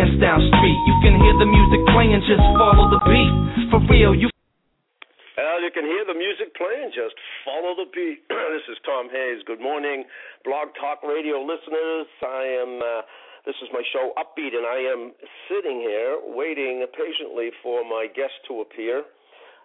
[0.00, 0.80] On Lansdowne Street.
[0.88, 3.32] You can hear the music playing, just follow the beat.
[3.70, 4.28] For real, you
[5.60, 6.90] you can hear the music playing.
[6.90, 8.26] Just follow the beat.
[8.56, 9.38] this is Tom Hayes.
[9.46, 10.02] Good morning,
[10.42, 12.10] Blog Talk Radio listeners.
[12.26, 12.72] I am.
[12.82, 13.02] Uh,
[13.46, 15.12] this is my show Upbeat, and I am
[15.46, 19.04] sitting here waiting patiently for my guest to appear.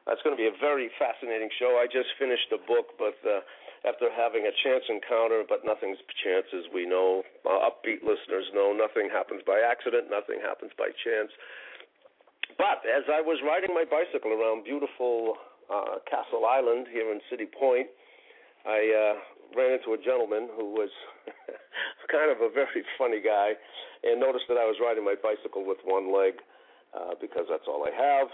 [0.06, 1.82] That's going to be a very fascinating show.
[1.82, 3.42] I just finished a book, but uh,
[3.86, 8.74] after having a chance encounter, but nothing's chance, as we know, uh, upbeat listeners know,
[8.74, 11.30] nothing happens by accident, nothing happens by chance.
[12.58, 15.38] But as I was riding my bicycle around beautiful
[15.70, 17.88] uh, Castle Island here in City Point,
[18.66, 19.14] I uh,
[19.54, 20.90] ran into a gentleman who was
[22.12, 23.54] kind of a very funny guy
[24.04, 26.42] and noticed that I was riding my bicycle with one leg
[26.94, 28.30] uh, because that's all I have,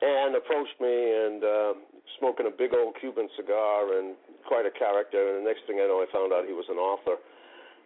[0.00, 1.72] and approached me and uh,
[2.18, 4.16] smoking a big old Cuban cigar and
[4.48, 5.20] quite a character.
[5.20, 7.20] And the next thing I know, I found out he was an author.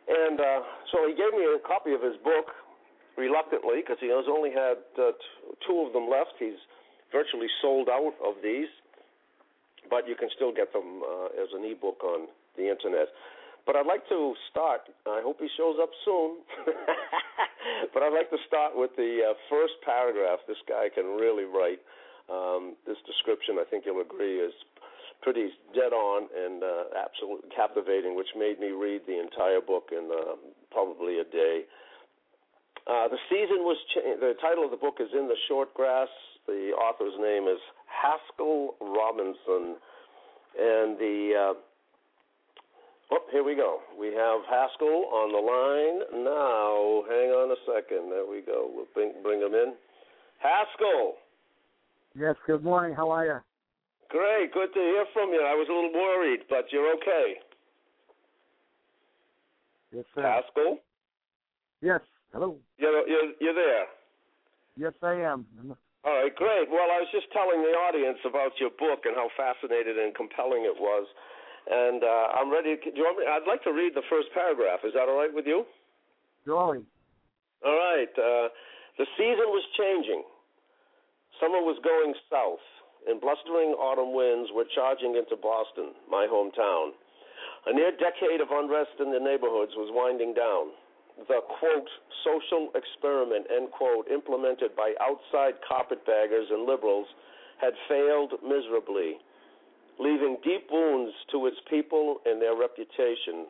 [0.06, 0.60] And uh,
[0.92, 2.54] so he gave me a copy of his book
[3.16, 6.38] reluctantly because he has only had uh, t- two of them left.
[6.38, 6.60] He's
[7.10, 8.68] virtually sold out of these,
[9.88, 13.08] but you can still get them uh, as an ebook on the internet.
[13.66, 14.82] But I'd like to start.
[15.06, 16.44] I hope he shows up soon.
[17.94, 20.44] but I'd like to start with the uh, first paragraph.
[20.46, 21.80] This guy can really write.
[22.30, 24.54] Um, this description, I think you'll agree, is
[25.22, 30.08] pretty dead on and uh, absolutely captivating, which made me read the entire book in
[30.12, 30.36] uh,
[30.70, 31.64] probably a day.
[32.86, 36.08] Uh, the season was cha- the title of the book is in the short grass.
[36.46, 37.58] The author's name is
[37.88, 39.80] Haskell Robinson,
[40.60, 41.54] and the uh,
[43.16, 43.80] oh here we go.
[43.98, 47.08] We have Haskell on the line now.
[47.08, 48.12] Hang on a second.
[48.12, 48.68] There we go.
[48.68, 49.72] We'll bring bring him in.
[50.44, 51.16] Haskell,
[52.14, 52.94] Yes, good morning.
[52.94, 53.38] How are you?
[54.10, 55.42] great, good to hear from you.
[55.42, 57.34] I was a little worried, but you're okay.
[59.90, 60.22] Yes, sir.
[60.22, 60.78] Haskell,
[61.82, 62.00] Yes.
[62.32, 62.56] Hello.
[62.78, 63.86] you're you're, you're there.
[64.76, 65.46] Yes, I am.
[66.04, 66.70] All right, great.
[66.70, 70.62] Well, I was just telling the audience about your book and how fascinating and compelling
[70.66, 71.06] it was,
[71.70, 72.76] and uh, I'm ready.
[72.78, 73.26] Do you want me?
[73.26, 74.80] I'd like to read the first paragraph.
[74.86, 75.64] Is that all right with you?
[76.46, 76.86] Joey.
[77.64, 78.10] All right.
[78.14, 78.46] Uh,
[78.98, 80.22] the season was changing.
[81.40, 82.62] Summer was going south,
[83.08, 86.92] and blustering autumn winds were charging into Boston, my hometown.
[87.66, 90.70] A near decade of unrest in the neighborhoods was winding down.
[91.28, 91.90] The quote
[92.24, 97.06] social experiment end quote implemented by outside carpetbaggers and liberals
[97.58, 99.18] had failed miserably,
[99.98, 103.46] leaving deep wounds to its people and their reputation.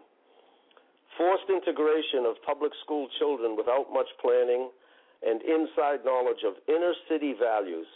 [1.16, 4.68] Forced integration of public school children without much planning
[5.24, 7.86] and inside knowledge of inner city values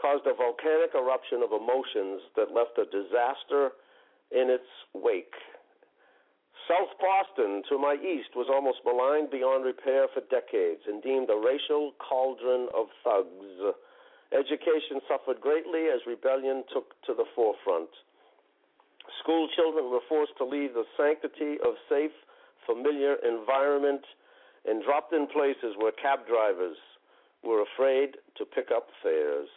[0.00, 3.76] caused a volcanic eruption of emotions that left a disaster
[4.32, 5.34] in its wake.
[6.70, 11.36] South Boston, to my east, was almost maligned beyond repair for decades and deemed a
[11.36, 13.74] racial cauldron of thugs.
[14.30, 17.90] Education suffered greatly as rebellion took to the forefront.
[19.18, 22.14] School children were forced to leave the sanctity of safe,
[22.64, 24.06] familiar environment
[24.66, 26.76] and dropped in places where cab drivers
[27.42, 29.48] were afraid to pick up fares.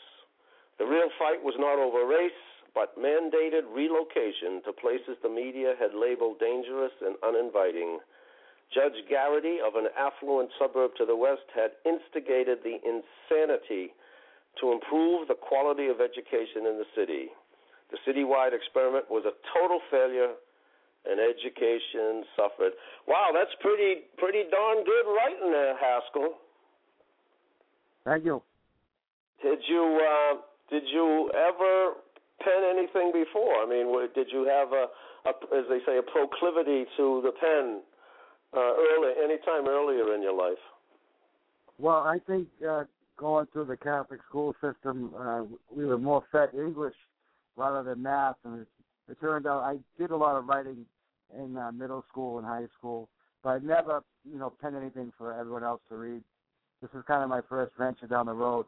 [0.79, 2.31] The real fight was not over race,
[2.73, 7.99] but mandated relocation to places the media had labeled dangerous and uninviting.
[8.73, 13.93] Judge Garrity of an affluent suburb to the west had instigated the insanity
[14.59, 17.29] to improve the quality of education in the city.
[17.91, 20.33] The citywide experiment was a total failure
[21.05, 22.73] and education suffered.
[23.07, 26.39] Wow, that's pretty pretty darn good writing there, Haskell.
[28.05, 28.41] Thank you.
[29.41, 30.35] Did you uh
[30.69, 31.93] did you ever
[32.41, 33.55] pen anything before?
[33.55, 34.87] I mean, did you have a,
[35.29, 37.81] a, as they say, a proclivity to the pen
[38.55, 40.61] uh, early, any time earlier in your life?
[41.77, 42.83] Well, I think uh,
[43.17, 45.43] going through the Catholic school system, uh,
[45.75, 46.95] we were more fed English
[47.55, 48.67] rather than math, and it,
[49.09, 50.85] it turned out I did a lot of writing
[51.37, 53.09] in uh, middle school and high school,
[53.43, 56.21] but I never, you know, penned anything for everyone else to read.
[56.81, 58.65] This is kind of my first venture down the road.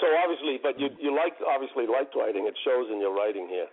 [0.00, 2.46] So obviously, but you you like obviously liked writing.
[2.46, 3.66] It shows in your writing here.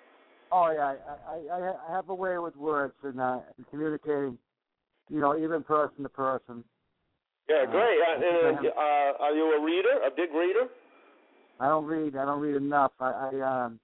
[0.52, 0.96] Oh yeah,
[1.28, 3.40] I I, I have a way with words and, uh,
[3.70, 4.38] communicating,
[5.10, 6.64] you know, even person to person.
[7.50, 8.00] Yeah, Uh, great.
[8.00, 10.00] Uh, and, uh, are you a reader?
[10.06, 10.70] A big reader?
[11.60, 12.16] I don't read.
[12.16, 12.94] I don't read enough.
[13.00, 13.80] I, I um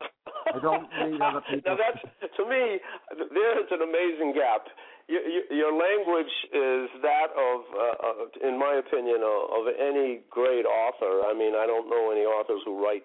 [0.50, 2.01] I don't read other now that's
[2.38, 2.80] to me.
[3.18, 4.68] There is an amazing gap.
[5.07, 10.69] Your, your, language is that of, uh, uh, in my opinion, of, of any great
[10.69, 11.25] author.
[11.25, 13.01] I mean, I don't know any authors who write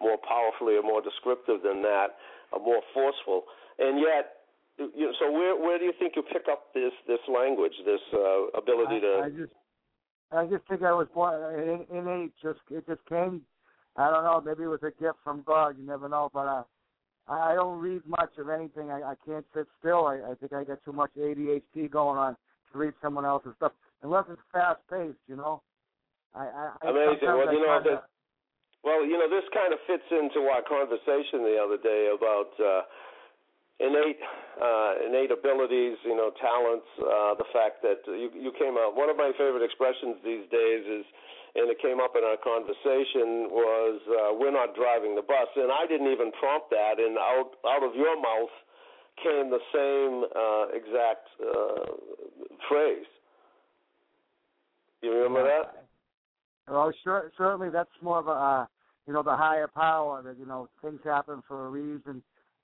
[0.00, 2.20] more powerfully or more descriptive than that,
[2.52, 3.44] or more forceful.
[3.78, 4.44] And yet,
[4.78, 8.04] you know, so where where do you think you pick up this this language, this
[8.12, 9.24] uh, ability to?
[9.24, 9.52] I, I just
[10.32, 12.32] I just think I was born in, innate.
[12.42, 13.42] Just it just came.
[13.96, 14.42] I don't know.
[14.44, 15.76] Maybe it was a gift from God.
[15.78, 16.30] You never know.
[16.32, 16.75] But uh, I
[17.28, 18.90] I don't read much of anything.
[18.90, 20.06] I, I can't sit still.
[20.06, 22.36] I, I think I got too much ADHD going on
[22.72, 25.18] to read someone else's stuff, unless it's fast paced.
[25.28, 25.62] You know.
[26.34, 27.28] I, I, I Amazing.
[27.28, 28.04] Well, you know, that-
[28.84, 32.82] Well, you know, this kind of fits into our conversation the other day about uh,
[33.80, 34.20] innate
[34.62, 36.86] uh, innate abilities, you know, talents.
[36.96, 38.94] Uh, the fact that you you came out.
[38.96, 41.04] One of my favorite expressions these days is,
[41.56, 44.25] and it came up in our conversation was, uh, "We're
[44.56, 48.16] not driving the bus," and I didn't even prompt that, and out out of your
[48.16, 48.54] mouth
[49.22, 51.92] came the same uh, exact uh,
[52.68, 53.06] phrase.
[55.02, 55.86] You remember that?
[56.68, 58.66] Well, sure, certainly that's more of a, uh,
[59.06, 62.22] you know, the higher power that, you know, things happen for a reason.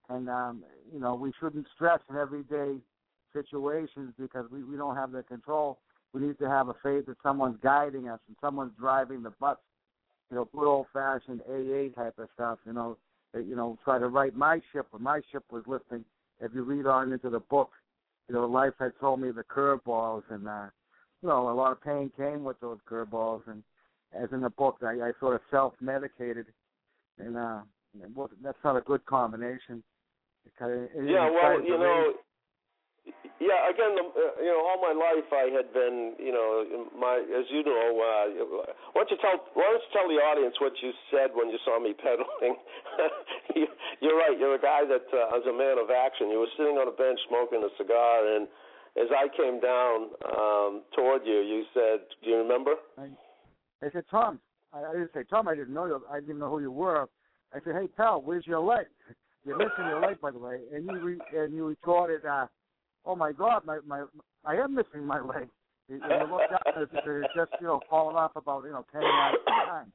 [0.08, 2.78] And, um, you know, we shouldn't stress in everyday
[3.32, 5.78] situations because we, we don't have the control.
[6.12, 9.56] We need to have a faith that someone's guiding us and someone's driving the bus.
[10.32, 12.96] You know, good old fashioned AA type of stuff, you know,
[13.34, 16.06] you know, try to right my ship when my ship was lifting.
[16.40, 17.70] If you read on into the book,
[18.28, 20.68] you know, life had told me the curveballs and, uh,
[21.22, 23.62] you know, a lot of pain came with those curveballs and
[24.18, 26.46] as in the book, I, I sort of self-medicated,
[27.18, 27.60] and uh,
[28.02, 29.82] it wasn't, that's not a good combination.
[30.44, 32.12] Because Yeah, well, you know.
[33.40, 33.70] Yeah.
[33.70, 37.46] Again, the, uh, you know, all my life I had been, you know, my as
[37.50, 37.98] you know.
[37.98, 41.50] Uh, why don't you tell Why don't you tell the audience what you said when
[41.50, 42.56] you saw me pedaling?
[43.54, 43.66] you,
[44.00, 44.38] you're right.
[44.38, 46.30] You're a guy that uh, a man of action.
[46.30, 48.46] You were sitting on a bench smoking a cigar, and
[48.96, 53.10] as I came down um, toward you, you said, "Do you remember?" I,
[53.82, 54.38] I said, Tom,
[54.72, 55.48] I, I didn't say Tom.
[55.48, 56.02] I didn't know you.
[56.10, 57.08] I didn't even know who you were.
[57.54, 58.86] I said, Hey, pal, where's your leg?
[59.44, 60.60] You're missing your leg, by the way.
[60.72, 62.46] And you re, and you retorted, uh,
[63.04, 64.04] Oh my God, my my
[64.44, 65.48] I am missing my leg.
[65.88, 69.02] And you looked up and it's just you know falling off about you know ten
[69.02, 69.92] yards at a time.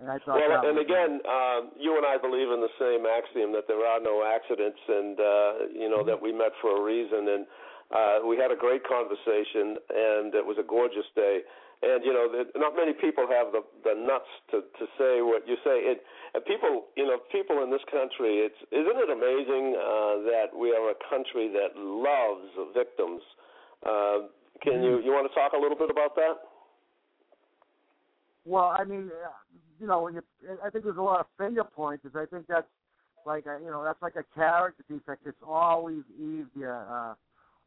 [0.00, 3.52] And I thought, Well, and again, um, you and I believe in the same axiom
[3.52, 7.28] that there are no accidents, and uh, you know that we met for a reason.
[7.28, 7.46] And
[7.92, 11.40] uh, we had a great conversation, and it was a gorgeous day.
[11.82, 15.56] And you know, not many people have the the nuts to to say what you
[15.64, 15.80] say.
[15.88, 16.04] It,
[16.34, 20.76] and people, you know, people in this country, it's isn't it amazing uh, that we
[20.76, 23.22] are a country that loves victims.
[23.80, 24.28] Uh,
[24.60, 26.36] can you you want to talk a little bit about that?
[28.44, 29.32] Well, I mean, uh,
[29.80, 30.22] you know, when you,
[30.64, 32.12] I think there's a lot of finger pointers.
[32.14, 32.68] I think that's
[33.24, 35.22] like a, you know, that's like a character defect.
[35.26, 36.84] It's always easier.
[36.90, 37.14] Uh,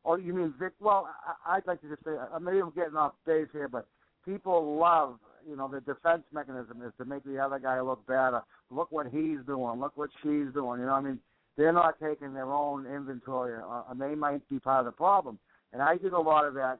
[0.05, 0.73] oh, you mean Vic?
[0.79, 3.87] Well, I, I'd like to just say, I maybe I'm getting off base here, but
[4.25, 8.41] people love, you know, the defense mechanism is to make the other guy look better.
[8.69, 9.79] Look what he's doing.
[9.79, 10.79] Look what she's doing.
[10.79, 11.19] You know, I mean,
[11.57, 15.37] they're not taking their own inventory, uh, and they might be part of the problem.
[15.71, 16.79] And I did a lot of that.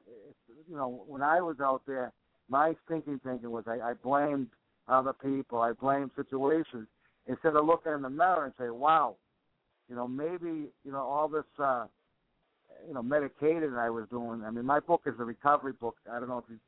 [0.68, 2.12] You know, when I was out there,
[2.48, 4.48] my thinking thinking was I, I blamed
[4.88, 6.86] other people, I blamed situations
[7.26, 9.16] instead of looking in the mirror and say, "Wow,
[9.88, 11.86] you know, maybe you know all this, uh,
[12.86, 14.42] you know, medicating I was doing.
[14.44, 15.96] I mean, my book is a recovery book.
[16.10, 16.58] I don't know if you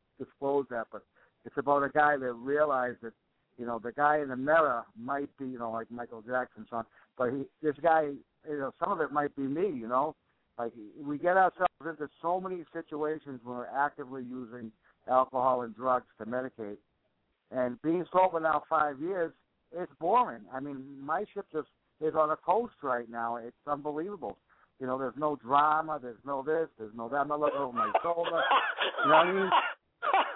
[0.76, 1.02] that, but
[1.44, 3.12] it's about a guy that realized that,
[3.58, 6.84] you know, the guy in the mirror might be, you know, like Michael Jackson, son,
[7.16, 8.10] but he, this guy,
[8.48, 10.14] you know, some of it might be me, you know,
[10.58, 14.70] like we get ourselves into so many situations when we're actively using
[15.08, 16.76] alcohol and drugs to medicate.
[17.50, 19.32] And being sober now five years,
[19.72, 20.42] it's boring.
[20.52, 21.68] I mean, my ship just
[22.00, 23.36] is on a coast right now.
[23.36, 24.36] It's unbelievable.
[24.80, 27.16] You know, there's no drama, there's no this, there's no that.
[27.16, 28.42] I'm not looking over my shoulder.
[29.04, 29.50] You know what I mean?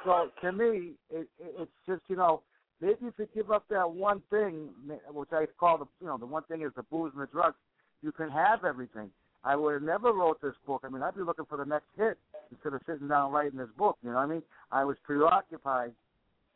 [0.04, 2.42] So to me, it, it, it's just you know,
[2.80, 4.68] maybe if you give up that one thing,
[5.12, 7.56] which I call the you know the one thing is the booze and the drugs,
[8.02, 9.10] you can have everything.
[9.42, 10.82] I would have never wrote this book.
[10.84, 12.18] I mean, I'd be looking for the next hit
[12.50, 13.96] instead of sitting down writing this book.
[14.02, 14.42] You know what I mean?
[14.70, 15.92] I was preoccupied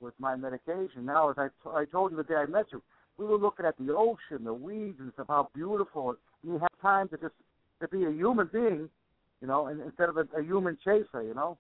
[0.01, 1.07] with my medication.
[1.07, 2.83] Now, as I, t- I told you the day I met you,
[3.17, 5.29] we were looking at the ocean, the weeds, and stuff.
[5.29, 6.13] How beautiful!
[6.13, 7.35] it- And you have time to just
[7.81, 8.89] to be a human being,
[9.41, 11.23] you know, and instead of a, a human chaser.
[11.23, 11.57] You know.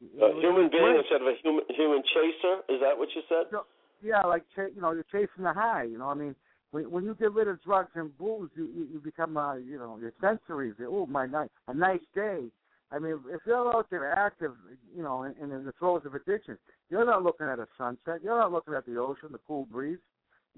[0.00, 2.64] It A human being instead of a human human chaser.
[2.72, 3.52] Is that what you said?
[3.52, 3.64] No,
[4.02, 5.84] yeah, like ch- you know, you're chasing the high.
[5.84, 6.34] You know, I mean,
[6.70, 9.78] when when you get rid of drugs and booze, you you, you become uh, you
[9.78, 10.74] know, your sensories.
[10.86, 12.44] Oh, my night, a nice day.
[12.92, 14.52] I mean, if you're out there active,
[14.96, 18.20] you know, and, and in the throes of addiction, you're not looking at a sunset.
[18.22, 19.98] You're not looking at the ocean, the cool breeze.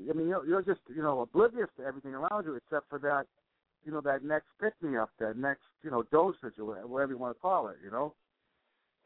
[0.08, 3.26] I mean, you're, you're just you know oblivious to everything around you except for that,
[3.84, 7.18] you know, that next pick me up, that next you know dosage or whatever you
[7.18, 7.76] want to call it.
[7.84, 8.14] You know.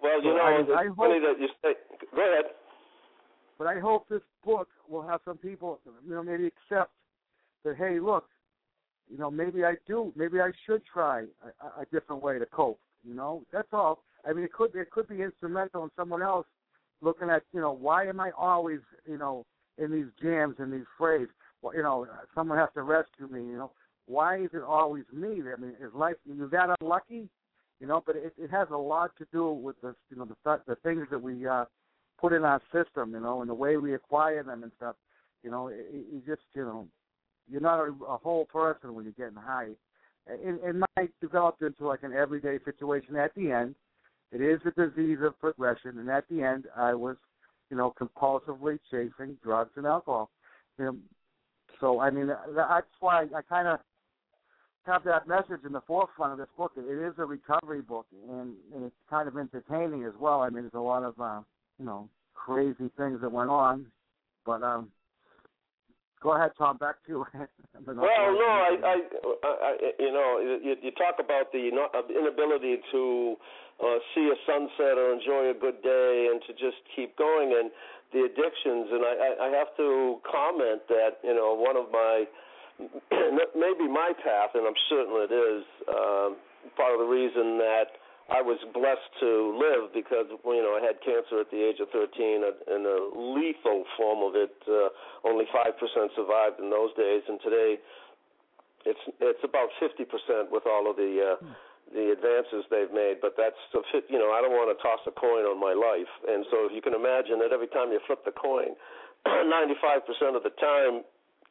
[0.01, 1.75] Well, you So know, I- it's I funny hope- that you say.
[2.15, 2.45] Go ahead.
[3.59, 6.93] But I hope this book will have some people, you know, maybe accept
[7.65, 8.29] that, hey, look,
[9.09, 11.25] you know, maybe I do, maybe I should try
[11.61, 12.81] a, a different way to cope.
[13.03, 14.03] You know, that's all.
[14.27, 16.47] I mean, it could it could be instrumental in someone else
[17.01, 19.47] looking at, you know, why am I always, you know,
[19.79, 21.29] in these jams and these frays?
[21.63, 23.41] Well, you know, someone has to rescue me.
[23.47, 23.71] You know,
[24.07, 25.41] why is it always me?
[25.51, 27.29] I mean, is life is that unlucky?
[27.81, 30.37] You know, but it, it has a lot to do with the, you know, the
[30.45, 31.67] th- the things that we uh,
[32.19, 34.97] put in our system, you know, and the way we acquire them and stuff.
[35.43, 36.89] You know, it, it, you just, you know,
[37.51, 39.69] you're not a, a whole person when you're getting high.
[40.27, 43.17] It, and mine developed into like an everyday situation.
[43.17, 43.75] At the end,
[44.33, 47.17] it is a disease of progression, and at the end, I was,
[47.71, 50.31] you know, compulsively chasing drugs and alcohol.
[50.79, 50.97] You know,
[51.81, 53.81] so I mean, that- that's why I kind of
[54.87, 56.73] have that message in the forefront of this book.
[56.77, 60.43] It is a recovery book, and, and it's kind of entertaining as well.
[60.43, 61.41] I mean, there's a lot of, uh,
[61.79, 63.87] you know, crazy things that went on,
[64.45, 64.89] but um,
[66.23, 66.77] go ahead, Tom.
[66.77, 67.27] Back to you.
[67.87, 68.97] Well, no, I, I,
[69.45, 73.37] I, I you know, you, you talk about the uh, inability to
[73.85, 77.71] uh, see a sunset or enjoy a good day and to just keep going, and
[78.17, 78.89] the addictions.
[78.91, 82.25] And I, I, I have to comment that you know one of my
[83.57, 86.37] maybe my path, and I'm certain it is um,
[86.77, 90.99] part of the reason that I was blessed to live because you know I had
[90.99, 94.55] cancer at the age of 13 and a lethal form of it.
[94.67, 94.91] Uh,
[95.23, 97.79] only five percent survived in those days, and today
[98.83, 101.39] it's it's about 50 percent with all of the uh,
[101.95, 103.23] the advances they've made.
[103.23, 104.11] But that's the fit.
[104.11, 106.75] You know I don't want to toss a coin on my life, and so if
[106.75, 108.75] you can imagine that every time you flip the coin,
[109.27, 111.07] 95 percent of the time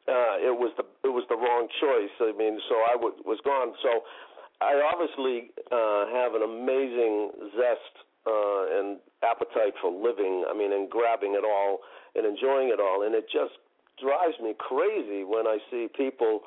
[0.08, 2.14] uh, it was the it was the wrong choice.
[2.22, 3.74] I mean, so I w- was gone.
[3.82, 4.06] So
[4.62, 7.94] I obviously uh, have an amazing zest
[8.26, 10.46] uh, and appetite for living.
[10.46, 11.82] I mean, and grabbing it all
[12.14, 13.58] and enjoying it all, and it just
[13.98, 16.40] drives me crazy when I see people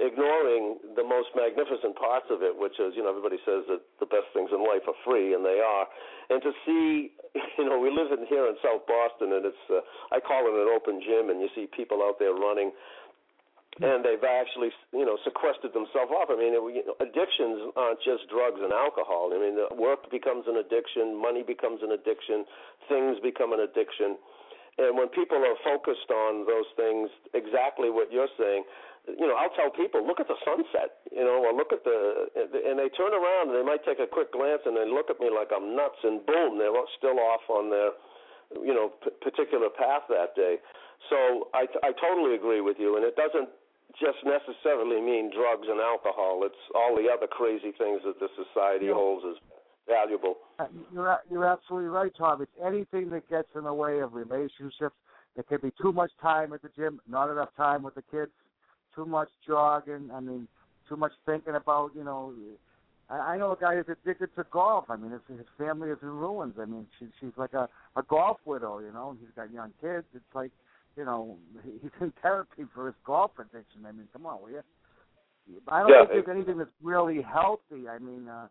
[0.00, 4.08] ignoring the most magnificent parts of it, which is, you know, everybody says that the
[4.08, 5.84] best things in life are free, and they are.
[6.32, 7.12] And to see,
[7.58, 10.56] you know, we live in here in South Boston, and it's, uh, I call it
[10.56, 12.72] an open gym, and you see people out there running
[13.80, 16.28] and they've actually you know sequestered themselves off.
[16.28, 19.32] I mean, it, you know, addictions aren't just drugs and alcohol.
[19.32, 22.44] I mean, work becomes an addiction, money becomes an addiction,
[22.88, 24.20] things become an addiction,
[24.80, 28.64] and when people are focused on those things, exactly what you're saying.
[29.08, 32.28] You know, I'll tell people, look at the sunset, you know, or look at the,
[32.36, 35.20] and they turn around and they might take a quick glance and they look at
[35.20, 37.92] me like I'm nuts, and boom, they're still off on their,
[38.64, 40.56] you know, p- particular path that day.
[41.08, 43.48] So I, I totally agree with you, and it doesn't
[43.98, 46.42] just necessarily mean drugs and alcohol.
[46.44, 48.94] It's all the other crazy things that the society Yeah.
[48.94, 49.36] holds as
[49.86, 50.36] valuable.
[50.58, 52.42] Uh, You're you're absolutely right, Tom.
[52.42, 54.94] It's anything that gets in the way of relationships.
[55.34, 58.32] There could be too much time at the gym, not enough time with the kids,
[58.94, 60.10] too much jogging.
[60.12, 60.46] I mean,
[60.88, 62.32] too much thinking about you know.
[63.08, 64.84] I, I know a guy who's addicted to golf.
[64.88, 66.54] I mean, his, his family is in ruins.
[66.60, 68.78] I mean, she, she's like a a golf widow.
[68.80, 70.06] You know, and he's got young kids.
[70.14, 70.50] It's like,
[70.96, 73.86] you know, he's in therapy for his golf addiction.
[73.86, 74.62] I mean, come on, will you?
[75.68, 77.88] I don't Yeah, think there's anything that's really healthy.
[77.88, 78.48] I mean, uh,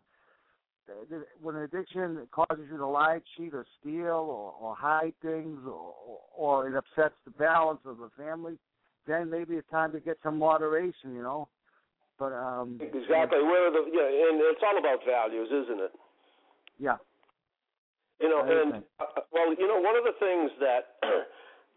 [1.40, 5.94] when an addiction causes you to lie, cheat, or steal, or, or hide things, or,
[6.36, 8.58] or it upsets the balance of the family,
[9.06, 11.14] then maybe it's time to get some moderation.
[11.14, 11.48] You know,
[12.18, 13.40] but um, Exactly.
[13.40, 15.92] Where the yeah, and it's all about values, isn't it?
[16.78, 16.96] yeah,
[18.20, 21.00] You know, and uh, well, you know, one of the things that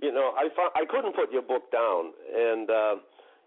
[0.03, 2.95] you know, I found, I couldn't put your book down, and uh,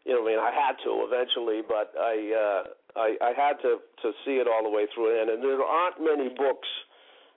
[0.08, 2.62] you know, I mean, I had to eventually, but I uh,
[2.96, 6.00] I, I had to to see it all the way through, and, and there aren't
[6.00, 6.68] many books.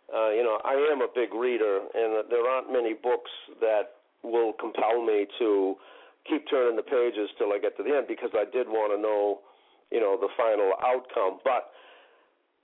[0.07, 4.53] Uh, you know, I am a big reader, and there aren't many books that will
[4.55, 5.75] compel me to
[6.23, 8.99] keep turning the pages till I get to the end because I did want to
[9.01, 9.43] know,
[9.91, 11.43] you know, the final outcome.
[11.43, 11.75] But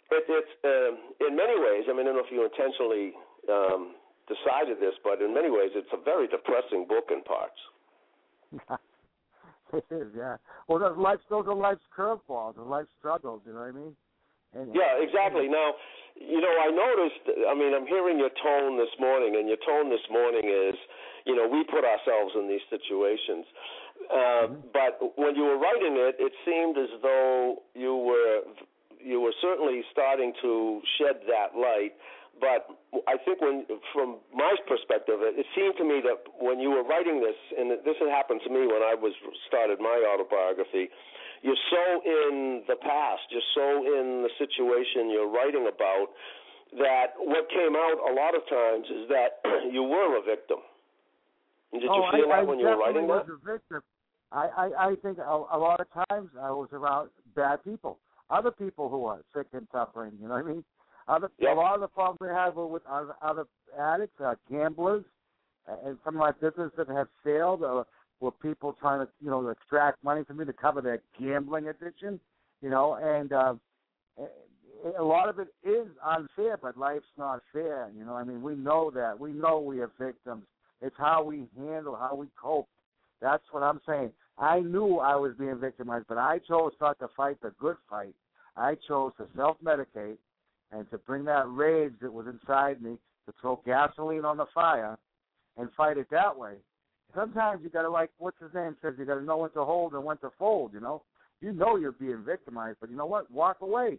[0.10, 1.84] it, it's um, in many ways.
[1.90, 3.12] I mean, I don't know if you intentionally
[3.52, 7.60] um, decided this, but in many ways, it's a very depressing book in parts.
[9.74, 10.38] it is, yeah.
[10.68, 13.42] Well, those life, those are life's curveballs, and life struggles.
[13.46, 13.96] You know what I mean?
[14.54, 15.48] And, Yeah, exactly.
[15.48, 15.74] Now,
[16.16, 17.24] you know, I noticed.
[17.50, 20.76] I mean, I'm hearing your tone this morning, and your tone this morning is,
[21.26, 23.46] you know, we put ourselves in these situations.
[24.10, 28.42] Uh, But when you were writing it, it seemed as though you were
[29.06, 31.94] you were certainly starting to shed that light.
[32.40, 32.68] But
[33.08, 33.64] I think when,
[33.96, 37.72] from my perspective, it, it seemed to me that when you were writing this, and
[37.72, 39.16] this had happened to me when I was
[39.48, 40.92] started my autobiography,
[41.42, 46.12] you're so in the past, you're so in the situation you're writing about
[46.80, 49.40] that what came out a lot of times is that
[49.72, 50.60] you were a victim.
[51.72, 53.28] Did oh, you feel I, that I when you were writing that?
[53.28, 53.82] was a victim.
[54.32, 58.00] I, I, I think a, a lot of times I was around bad people,
[58.30, 60.14] other people who are sick and suffering.
[60.20, 60.64] You know what I mean?
[61.08, 61.30] Other.
[61.48, 63.46] A lot of the problems we have were with other, other
[63.80, 65.04] addicts, uh, gamblers,
[65.68, 67.84] and some of my businesses that have failed uh,
[68.20, 72.20] were people trying to, you know, extract money from me to cover their gambling addiction.
[72.62, 73.54] You know, and uh,
[74.98, 77.92] a lot of it is unfair, but life's not fair.
[77.96, 79.20] You know, I mean, we know that.
[79.20, 80.44] We know we are victims.
[80.82, 82.68] It's how we handle, how we cope.
[83.22, 84.12] That's what I'm saying.
[84.38, 88.14] I knew I was being victimized, but I chose not to fight the good fight.
[88.58, 90.18] I chose to self-medicate
[90.76, 94.98] and to bring that rage that was inside me to throw gasoline on the fire
[95.58, 96.54] and fight it that way.
[97.16, 100.04] Sometimes you gotta like what's his name says you gotta know when to hold and
[100.04, 100.72] when to fold.
[100.74, 101.02] You know,
[101.42, 103.32] you know you're being victimized, but you know what?
[103.32, 103.98] Walk away.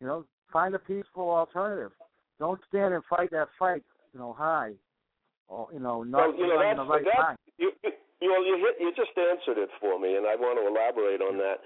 [0.00, 1.92] You know, find a peaceful alternative.
[2.38, 3.82] Don't stand and fight that fight.
[4.12, 4.72] You know, high.
[5.48, 7.36] Or you know, not Well, you know, that's, the right that, time.
[7.56, 7.90] You, you,
[8.20, 11.22] you know, you hit, you just answered it for me, and I want to elaborate
[11.22, 11.56] on that.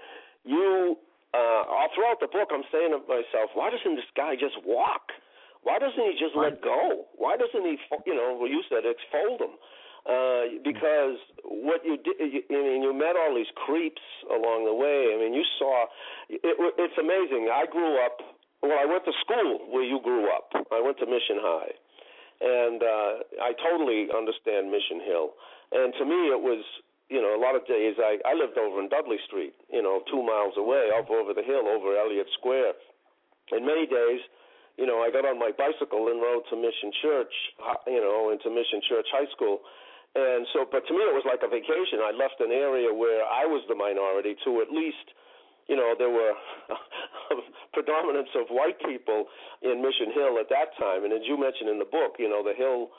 [0.43, 0.97] You,
[1.33, 5.11] uh, all throughout the book, I'm saying to myself, why doesn't this guy just walk?
[5.63, 7.09] Why doesn't he just let go?
[7.17, 7.75] Why doesn't he,
[8.05, 9.59] you know, well, you said exfold him?
[10.07, 13.99] Uh, because what you did, you, I mean, you met all these creeps
[14.31, 15.11] along the way.
[15.11, 15.91] I mean, you saw.
[16.31, 17.51] It, it's amazing.
[17.51, 18.23] I grew up.
[18.63, 20.47] Well, I went to school where you grew up.
[20.71, 21.75] I went to Mission High,
[22.39, 25.35] and uh, I totally understand Mission Hill.
[25.75, 26.63] And to me, it was,
[27.09, 30.03] you know, a lot of days I I lived over in Dudley Street, you know,
[30.11, 32.75] two miles away, up over the hill, over Eliot Square.
[33.51, 34.19] And many days,
[34.75, 37.33] you know, I got on my bicycle and rode to Mission Church,
[37.87, 39.63] you know, into Mission Church High School.
[40.15, 42.03] And so, but to me, it was like a vacation.
[42.03, 45.13] I left an area where I was the minority to at least,
[45.67, 46.33] you know, there were
[47.75, 49.29] predominance of white people
[49.61, 51.05] in Mission Hill at that time.
[51.05, 52.91] And as you mentioned in the book, you know, the hill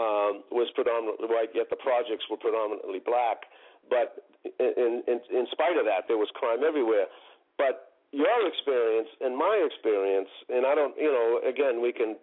[0.00, 3.44] um, was predominantly white, yet the projects were predominantly black.
[3.90, 4.24] But
[4.58, 7.10] in, in in spite of that, there was crime everywhere.
[7.58, 12.16] But your experience and my experience, and I don't, you know, again, we can.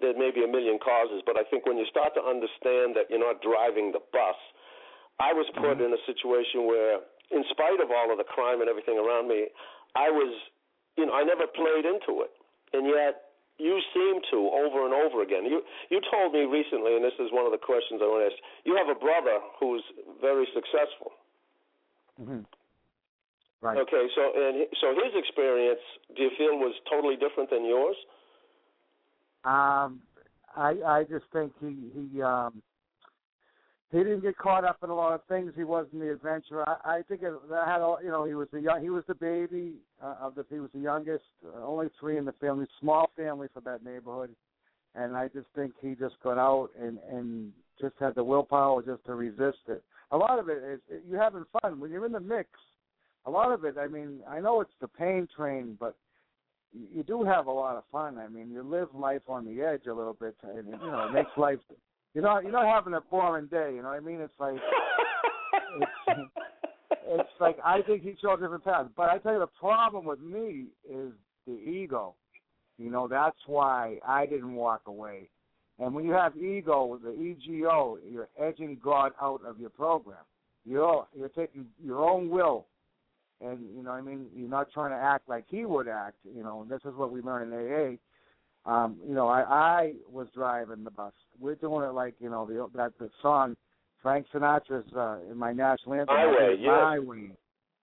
[0.00, 3.06] There may be a million causes, but I think when you start to understand that
[3.08, 4.36] you're not driving the bus,
[5.22, 6.98] I was put in a situation where,
[7.30, 9.46] in spite of all of the crime and everything around me,
[9.94, 10.34] I was,
[10.98, 12.34] you know, I never played into it,
[12.74, 13.23] and yet
[13.58, 15.44] you seem to over and over again.
[15.44, 18.34] You you told me recently, and this is one of the questions I want to
[18.34, 18.38] ask.
[18.64, 19.84] You have a brother who's
[20.20, 21.12] very successful.
[22.18, 22.40] hmm
[23.60, 23.78] Right.
[23.78, 25.80] Okay, so and so his experience,
[26.14, 27.96] do you feel was totally different than yours?
[29.44, 30.02] Um,
[30.54, 32.62] I I just think he he um
[33.94, 35.52] he didn't get caught up in a lot of things.
[35.56, 36.64] He wasn't the adventurer.
[36.68, 38.24] I, I think that had all you know.
[38.24, 38.82] He was the young.
[38.82, 40.44] He was the baby uh, of the.
[40.50, 41.24] He was the youngest.
[41.46, 42.66] Uh, only three in the family.
[42.80, 44.30] Small family for that neighborhood.
[44.96, 49.04] And I just think he just got out and and just had the willpower just
[49.06, 49.82] to resist it.
[50.10, 52.48] A lot of it is you having fun when you're in the mix.
[53.26, 53.76] A lot of it.
[53.78, 55.96] I mean, I know it's the pain train, but
[56.72, 58.18] you do have a lot of fun.
[58.18, 61.12] I mean, you live life on the edge a little bit, and you know, it
[61.12, 61.58] makes life.
[62.14, 63.72] You're not you're not having a boring day.
[63.74, 64.20] You know what I mean?
[64.20, 64.56] It's like
[66.08, 66.30] it's,
[67.08, 68.88] it's like I think he chose different paths.
[68.96, 71.12] But I tell you, the problem with me is
[71.46, 72.14] the ego.
[72.78, 75.28] You know, that's why I didn't walk away.
[75.78, 80.24] And when you have ego, the ego, you're edging God out of your program.
[80.64, 82.66] You're you're taking your own will
[83.40, 86.16] and you know, what I mean, you're not trying to act like he would act.
[86.24, 87.96] You know, and this is what we learn in AA.
[88.66, 91.12] Um, you know, I, I was driving the bus.
[91.38, 93.56] We're doing it like you know the that the song
[94.02, 96.14] Frank Sinatra's uh, in my national anthem.
[96.14, 97.30] My I did Way, it my way.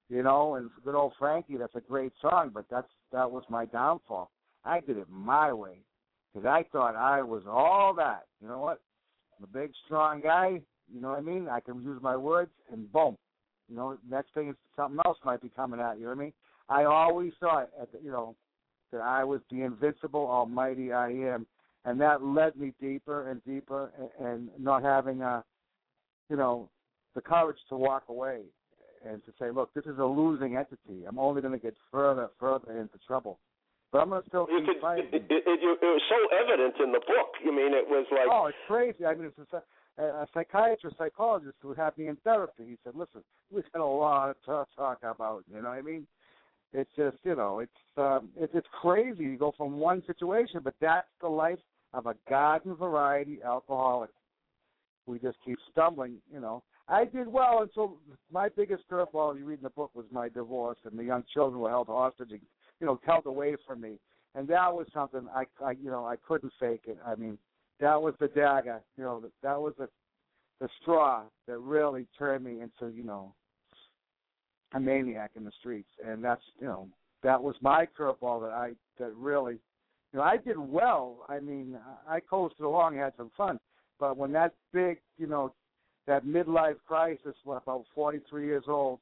[0.10, 3.66] You know, and good old Frankie, that's a great song, but that's that was my
[3.66, 4.30] downfall.
[4.66, 5.78] I did it my way
[6.34, 8.26] because I thought I was all that.
[8.42, 8.82] You know what?
[9.38, 10.62] I'm a big, strong guy.
[10.94, 11.48] You know what I mean?
[11.48, 13.18] I can use my words, and boom.
[13.70, 16.04] You know, next thing is something else might be coming at you.
[16.04, 16.34] know what I mean?
[16.70, 18.36] I always thought, at the, you know,
[18.92, 21.46] that I was the invincible, almighty I am,
[21.86, 25.42] and that led me deeper and deeper, and, and not having, uh,
[26.30, 26.70] you know,
[27.16, 28.42] the courage to walk away
[29.06, 31.06] and to say, look, this is a losing entity.
[31.08, 33.40] I'm only going to get further, further into trouble.
[33.92, 35.10] But I'm going to still keep could, fighting.
[35.12, 37.36] it, it, it, it was so evident in the book.
[37.44, 39.06] You mean it was like Oh, it's crazy.
[39.06, 42.64] I mean, it's a, a psychiatrist, psychologist who had me in therapy.
[42.66, 46.08] He said, "Listen, we've had a lot to talk about." You know what I mean?
[46.74, 49.24] It's just, you know, it's um, it's it's crazy.
[49.24, 51.60] You go from one situation, but that's the life
[51.94, 54.12] of a garden variety alcoholic.
[55.06, 56.18] We just keep stumbling.
[56.32, 57.98] You know, I did well until
[58.32, 61.62] my biggest curveball you read in the book was my divorce, and the young children
[61.62, 62.30] were held hostage.
[62.80, 64.00] You know, held away from me,
[64.34, 66.98] and that was something I, I you know, I couldn't fake it.
[67.06, 67.38] I mean,
[67.82, 68.82] that was the dagger.
[68.98, 69.90] You know, that, that was the
[70.62, 73.34] the straw that really turned me into, you know,
[74.74, 75.90] a maniac in the streets.
[76.06, 76.88] And that's, you know,
[77.24, 79.54] that was my curveball that I that really,
[80.14, 81.26] you know, I did well.
[81.30, 83.60] I mean, I coasted along, had some fun.
[84.00, 85.54] But when that big, you know,
[86.08, 89.00] that midlife crisis, when about 43 years old,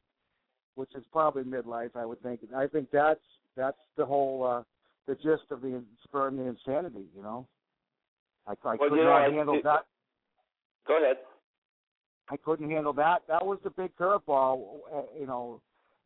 [0.76, 2.42] which is probably midlife, I would think.
[2.56, 3.20] I think that's
[3.56, 4.64] that's the whole uh,
[5.08, 7.06] the gist of the spurring the insanity.
[7.16, 7.48] You know,
[8.48, 9.86] I, I Well, could you know, not I- handle it- that.
[10.88, 11.18] Go ahead.
[12.30, 13.24] I couldn't handle that.
[13.28, 14.82] That was the big curveball.
[14.94, 15.62] Uh, you know,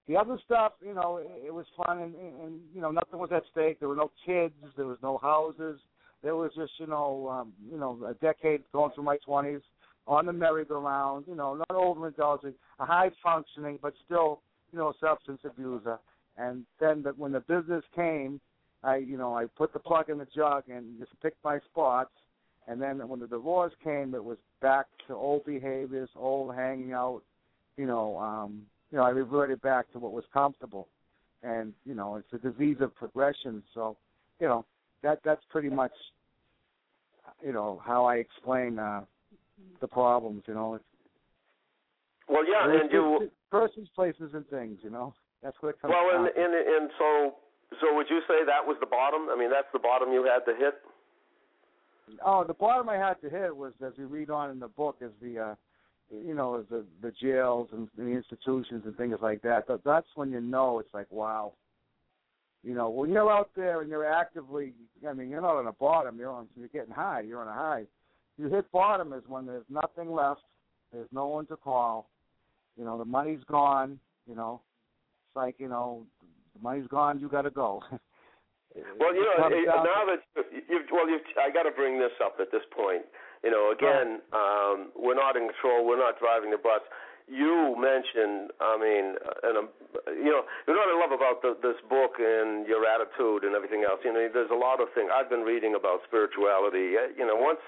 [0.08, 3.44] the other stuff, you know, it, was fun, and, and, you know, nothing was at
[3.52, 3.80] stake.
[3.80, 4.54] There were no kids.
[4.76, 5.80] There was no houses.
[6.22, 9.62] There was just, you know, um, you know, a decade going through my twenties
[10.08, 11.26] on the merry-go-round.
[11.28, 16.00] You know, not overindulging, a high functioning, but still, you know, a substance abuser.
[16.38, 18.40] And then the, when the business came,
[18.84, 22.12] I, you know, I put the plug in the jug and just picked my spots.
[22.67, 27.21] And then when the divorce came, it was back to old behaviors, old hanging out.
[27.78, 30.88] You know, um, you know, I reverted back to what was comfortable,
[31.41, 33.63] and you know, it's a disease of progression.
[33.73, 33.97] So,
[34.39, 34.65] you know,
[35.02, 35.91] that that's pretty much,
[37.43, 39.02] you know, how I explain uh,
[39.82, 40.43] the problems.
[40.47, 40.86] You know, it's,
[42.30, 44.80] Well, yeah, it's and you persons, places, and things.
[44.84, 47.36] You know, that's what it comes well, and and and so
[47.82, 49.28] so would you say that was the bottom?
[49.30, 50.76] I mean, that's the bottom you had to hit.
[52.26, 54.98] Oh, the bottom I had to hit was, as we read on in the book,
[55.02, 55.56] is the, uh,
[56.12, 59.68] you know, is the the jails and the institutions and things like that.
[59.68, 61.54] That that's when you know it's like, wow.
[62.63, 64.74] You know, when you're out there and you're actively,
[65.08, 66.18] I mean, you're not on the bottom.
[66.18, 67.22] You're on, you're getting high.
[67.22, 67.84] You're on a high.
[68.38, 70.42] You hit bottom is when there's nothing left.
[70.92, 72.10] There's no one to call.
[72.78, 74.00] You know, the money's gone.
[74.28, 74.62] You know,
[75.28, 76.06] it's like you know,
[76.56, 77.20] the money's gone.
[77.20, 77.82] You got to go.
[79.00, 80.22] Well, you know, comes down to- now that
[80.70, 83.06] you've well, you've I got to bring this up at this point.
[83.44, 85.86] You know, again, um, we're not in control.
[85.86, 86.82] We're not driving the bus.
[87.28, 89.16] You mentioned, I mean,
[89.48, 89.68] and um,
[90.12, 93.56] you know, you know what I love about the, this book and your attitude and
[93.56, 94.00] everything else.
[94.04, 96.98] You know, there's a lot of things I've been reading about spirituality.
[96.98, 97.64] Uh, You know, once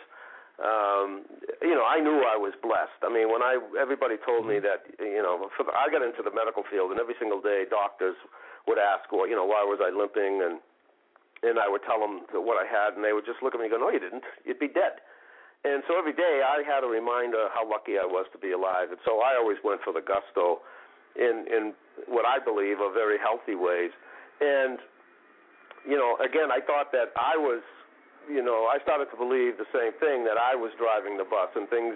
[0.64, 1.28] um
[1.60, 4.88] you know i knew i was blessed i mean when i everybody told me that
[5.04, 8.16] you know for the, i got into the medical field and every single day doctors
[8.64, 10.64] would ask well you know why was i limping and
[11.44, 13.68] and i would tell them what i had and they would just look at me
[13.68, 14.24] and go no you didn't.
[14.46, 15.04] You'd be dead.
[15.66, 18.92] And so every day i had a reminder how lucky i was to be alive.
[18.92, 20.62] And so i always went for the gusto
[21.16, 21.74] in in
[22.08, 23.92] what i believe are very healthy ways.
[24.40, 24.80] And
[25.88, 27.64] you know again i thought that i was
[28.30, 31.54] you know, I started to believe the same thing that I was driving the bus
[31.56, 31.96] and things,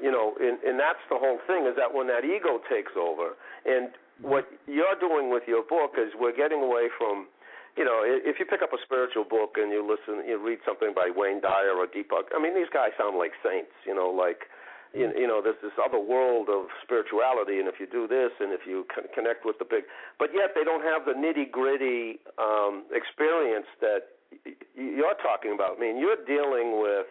[0.00, 3.36] you know, and, and that's the whole thing is that when that ego takes over,
[3.64, 7.28] and what you're doing with your book is we're getting away from,
[7.76, 10.92] you know, if you pick up a spiritual book and you listen, you read something
[10.94, 14.50] by Wayne Dyer or Deepak, I mean, these guys sound like saints, you know, like,
[14.92, 18.50] you, you know, there's this other world of spirituality, and if you do this, and
[18.52, 19.84] if you con- connect with the big,
[20.18, 25.78] but yet they don't have the nitty gritty um, experience that y- you're talking about.
[25.78, 27.06] I mean, you're dealing with.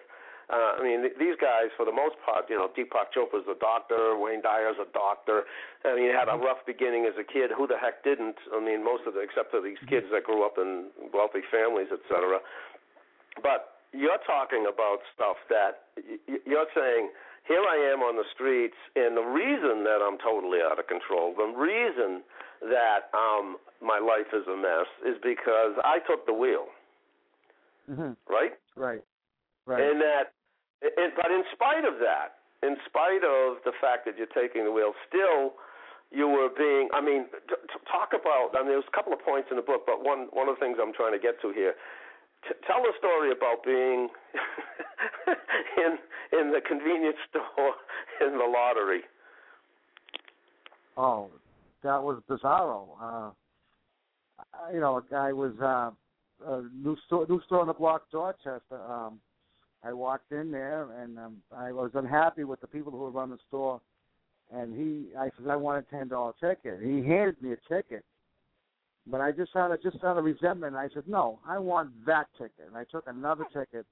[0.50, 3.54] Uh, I mean, th- these guys, for the most part, you know, Deepak Chopra's a
[3.62, 5.46] doctor, Wayne Dyer's a doctor.
[5.86, 7.54] I mean, he had a rough beginning as a kid.
[7.54, 8.42] Who the heck didn't?
[8.50, 11.94] I mean, most of the, except for these kids that grew up in wealthy families,
[11.94, 12.42] et cetera.
[13.46, 17.14] But you're talking about stuff that y- you're saying,
[17.46, 21.34] here I am on the streets, and the reason that I'm totally out of control,
[21.38, 22.22] the reason
[22.66, 26.66] that um, my life is a mess, is because I took the wheel,
[27.86, 28.54] hmm right?
[28.76, 29.02] Right.
[29.66, 29.82] Right.
[29.82, 30.34] And that,
[30.82, 34.72] and, but in spite of that, in spite of the fact that you're taking the
[34.72, 35.56] wheel, still
[36.12, 36.90] you were being.
[36.94, 38.52] I mean, t- t- talk about.
[38.58, 40.60] I mean, there's a couple of points in the book, but one one of the
[40.60, 41.76] things I'm trying to get to here.
[42.48, 44.10] T- tell a story about being,
[45.78, 45.98] in
[46.40, 47.76] in the convenience store
[48.26, 49.02] in the lottery?
[50.98, 51.30] Oh,
[51.84, 52.88] that was bizarro.
[53.02, 53.32] Uh,
[54.74, 55.92] you know, a guy was uh,
[56.46, 58.82] a new store, new store on the block, Dorchester.
[58.90, 59.20] Um,
[59.84, 63.36] I walked in there and um, I was unhappy with the people who were running
[63.36, 63.82] the store.
[64.52, 66.80] And he, I said, I want a ten dollar ticket.
[66.82, 68.04] He handed me a ticket,
[69.06, 70.76] but I just had a just out of resentment.
[70.76, 72.66] I said, no, I want that ticket.
[72.68, 73.86] And I took another ticket,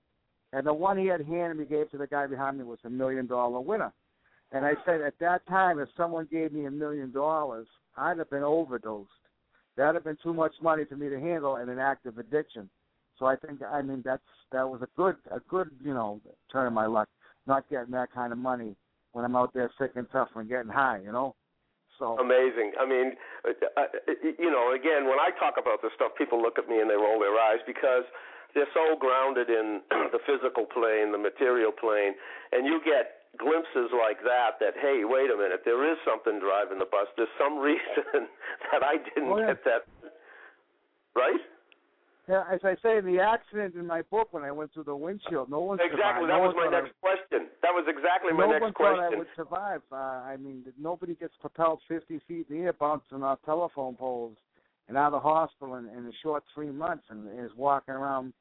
[0.54, 2.89] and the one he had handed me gave to the guy behind me was a
[2.89, 3.93] million dollar winner.
[4.52, 8.30] And I said, at that time, if someone gave me a million dollars, I'd have
[8.30, 9.10] been overdosed.
[9.76, 12.67] That'd have been too much money for me to handle and an active addiction.
[13.19, 16.67] So I think, I mean, that's that was a good, a good, you know, turn
[16.67, 17.10] of my luck,
[17.47, 18.75] not getting that kind of money
[19.13, 21.36] when I'm out there sick and tough and getting high, you know.
[21.99, 22.73] So Amazing.
[22.80, 23.86] I mean, uh, uh,
[24.38, 26.95] you know, again, when I talk about this stuff, people look at me and they
[26.95, 28.06] roll their eyes because
[28.53, 29.82] they're so grounded in
[30.13, 32.13] the physical plane, the material plane,
[32.51, 36.80] and you get glimpses like that that hey wait a minute there is something driving
[36.80, 38.25] the bus there's some reason
[38.71, 39.53] that i didn't Oh, yeah.
[39.53, 39.82] get that
[41.13, 41.41] right
[42.29, 44.95] Yeah, as I say, in the accident in my book when I went through the
[44.95, 46.29] windshield, no one exactly survived.
[46.29, 48.73] that no was my thought I- next question that was exactly my no next one
[48.73, 49.81] thought I question would survive.
[49.91, 54.35] Uh, I mean, nobody gets propelled 50 feet in the air, bouncing off telephone poles,
[54.89, 58.33] and out of the hospital in, in a short three months, and is walking around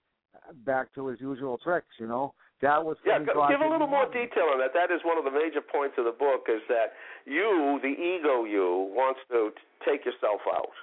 [0.65, 1.95] back to his usual tricks.
[1.99, 4.23] You know, that was Yeah, thank g- God give a little more happen.
[4.27, 4.75] detail on that.
[4.75, 6.95] That is one of the major points of the book is that
[7.25, 10.75] you, the ego you, wants to t- take yourself out.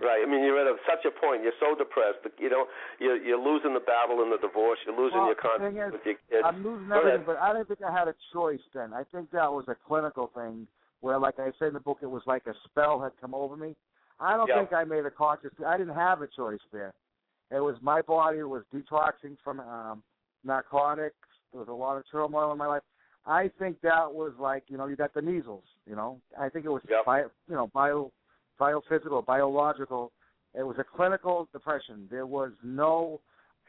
[0.00, 0.26] Right.
[0.26, 1.42] I mean, you're at a, such a point.
[1.42, 2.18] You're so depressed.
[2.24, 2.66] that You know,
[2.98, 4.78] you're, you're losing the battle in the divorce.
[4.84, 6.42] You're losing Well, your contact with your kids.
[6.44, 8.92] I'm losing everything, but I didn't think I had a choice then.
[8.92, 10.66] I think that was a clinical thing
[11.00, 13.56] where, like I said in the book, it was like a spell had come over
[13.56, 13.76] me.
[14.18, 14.58] I don't Yeah.
[14.58, 15.52] think I made a conscious.
[15.64, 16.92] I didn't have a choice there.
[17.50, 20.02] It was my body was detoxing from um
[20.44, 21.16] narcotics.
[21.52, 22.82] There was a lot of turmoil in my life.
[23.26, 25.64] I think that was like you know you got the measles.
[25.86, 27.04] You know, I think it was Yep.
[27.04, 28.12] bio, you know bio,
[28.60, 30.12] biophysical, biological.
[30.54, 32.06] It was a clinical depression.
[32.10, 33.20] There was no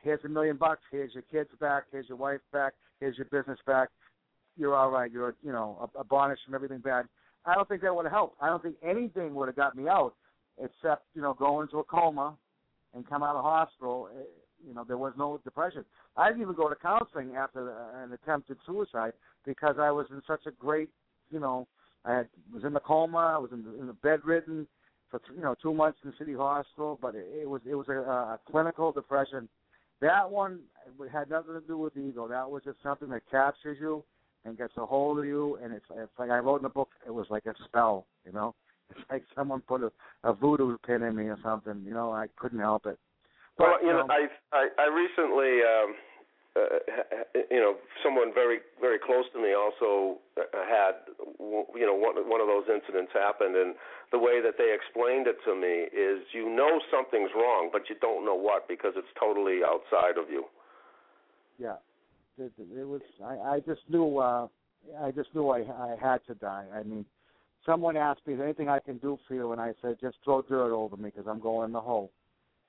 [0.06, 3.58] here's a million bucks, here's your kids back, here's your wife back, here's your business
[3.65, 3.89] back.
[4.56, 5.12] You're all right.
[5.12, 7.06] You're you know abolished from everything bad.
[7.45, 8.38] I don't think that would have helped.
[8.41, 10.13] I don't think anything would have got me out,
[10.63, 12.38] except you know go into a coma
[12.93, 14.10] and come out of hospital.
[14.17, 14.24] Eh,
[14.65, 15.84] You know there was no depression.
[16.15, 17.71] I didn't even go to counseling after
[18.02, 19.13] an attempted suicide
[19.45, 20.89] because I was in such a great
[21.32, 21.67] you know
[22.06, 23.34] I had, was in the coma.
[23.36, 24.67] I was in the, in the bedridden
[25.09, 27.87] for you know two months in the city hospital, but it, it was it was
[27.89, 29.47] a, a clinical depression.
[30.01, 30.59] That one
[31.11, 32.27] had nothing to do with ego.
[32.27, 34.03] That was just something that captures you
[34.43, 36.89] and gets a hold of you, and it's it's like I wrote in the book.
[37.05, 38.55] It was like a spell, you know.
[38.91, 39.91] It's like someone put a,
[40.23, 41.81] a voodoo pin in me or something.
[41.83, 42.99] You know, I couldn't help it.
[43.57, 45.95] But, well, you know, I I, I recently, um,
[46.55, 46.79] uh,
[47.51, 50.95] you know, someone very very close to me also uh, had,
[51.75, 53.75] you know, one one of those incidents happened, and
[54.11, 57.95] the way that they explained it to me is, you know, something's wrong, but you
[57.99, 60.45] don't know what because it's totally outside of you.
[61.59, 61.75] yeah,
[62.37, 63.01] it, it was.
[63.23, 64.17] I, I just knew.
[64.19, 64.47] uh
[65.01, 66.65] I just knew I, I had to die.
[66.71, 67.05] I mean,
[67.65, 70.17] someone asked me, "Is there anything I can do for you?" And I said, "Just
[70.23, 72.11] throw dirt over me because I'm going in the hole."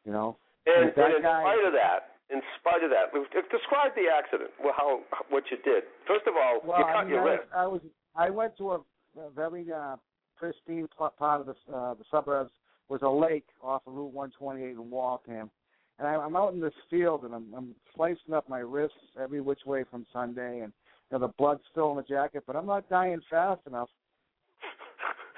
[0.06, 0.38] You know.
[0.66, 3.12] And, That and in guy- spite of that, in spite of that,
[3.50, 4.50] describe the accident.
[4.62, 5.84] Well, how what you did.
[6.06, 7.48] First of all, Well, you I cut mean, your I, wrist.
[7.54, 7.80] I was
[8.16, 8.74] I went to a,
[9.20, 9.96] a very uh,
[10.36, 12.50] pristine part of the uh, the suburbs.
[12.88, 15.50] Was a lake off of Route 128 in Waltham,
[15.98, 19.40] and I, I'm out in this field and I'm, I'm slicing up my wrists every
[19.40, 20.72] which way from Sunday, and
[21.10, 23.88] you know, the blood's still in the jacket, but I'm not dying fast enough.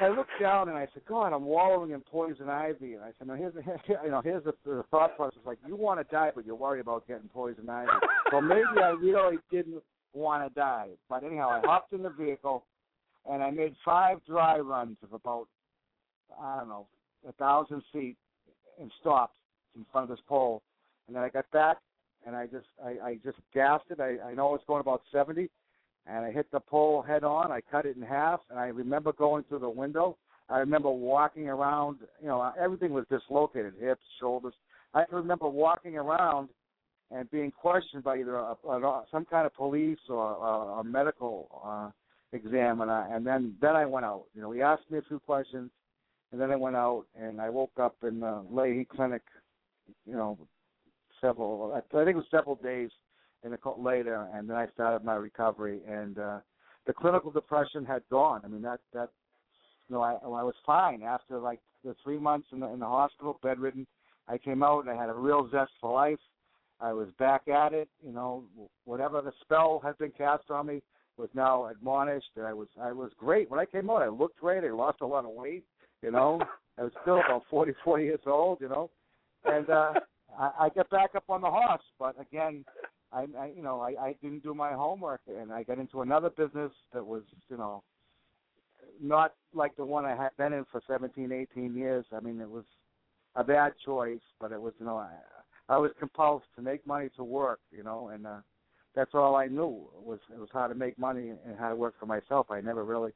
[0.00, 2.94] I looked down and I said, God, I'm wallowing in poison ivy.
[2.94, 3.62] And I said, no, here's the,
[4.04, 5.40] you know, here's the, the thought process.
[5.44, 7.90] Like, you want to die, but you're worried about getting poison ivy.
[8.30, 9.82] so maybe I really didn't
[10.12, 10.88] want to die.
[11.08, 12.64] But anyhow, I hopped in the vehicle
[13.28, 15.46] and I made five dry runs of about,
[16.40, 16.86] I don't know,
[17.28, 18.16] a thousand feet
[18.80, 19.36] and stopped
[19.76, 20.62] in front of this pole.
[21.06, 21.78] And then I got back
[22.26, 24.00] and I just, I, I just gassed it.
[24.00, 25.48] I, I know it's going about 70
[26.08, 27.52] and I hit the pole head on.
[27.52, 30.16] I cut it in half, and I remember going through the window.
[30.48, 31.98] I remember walking around.
[32.20, 34.54] You know, everything was dislocated, hips, shoulders.
[34.94, 36.48] I remember walking around
[37.10, 41.48] and being questioned by either a, a, some kind of police or a, a medical
[41.64, 41.90] uh,
[42.32, 43.06] examiner.
[43.10, 44.24] And then then I went out.
[44.34, 45.70] You know, he asked me a few questions,
[46.32, 49.22] and then I went out and I woke up in the Lahey Clinic.
[50.06, 50.38] You know,
[51.20, 51.72] several.
[51.74, 52.90] I think it was several days
[53.44, 56.38] in the co- later, and then I started my recovery, and uh,
[56.86, 58.42] the clinical depression had gone.
[58.44, 59.10] I mean, that that
[59.88, 62.86] you know, I, I was fine after like the three months in the in the
[62.86, 63.86] hospital, bedridden.
[64.28, 66.18] I came out and I had a real zest for life.
[66.80, 67.88] I was back at it.
[68.04, 68.44] You know,
[68.84, 70.82] whatever the spell had been cast on me
[71.16, 72.30] was now admonished.
[72.42, 74.02] I was I was great when I came out.
[74.02, 74.64] I looked great.
[74.64, 75.64] I lost a lot of weight.
[76.02, 76.40] You know,
[76.78, 78.60] I was still about forty four years old.
[78.60, 78.90] You know,
[79.44, 79.94] and uh,
[80.38, 81.82] I, I get back up on the horse.
[81.98, 82.64] But again,
[83.12, 86.30] I, I you know I, I didn't do my homework, and I got into another
[86.30, 87.82] business that was you know
[89.00, 92.04] not like the one I had been in for 17, 18 years.
[92.12, 92.64] I mean, it was
[93.36, 95.10] a bad choice, but it was you know I,
[95.68, 98.38] I was compelled to make money to work, you know, and uh,
[98.94, 101.94] that's all I knew was it was how to make money and how to work
[102.00, 102.50] for myself.
[102.50, 103.12] I never really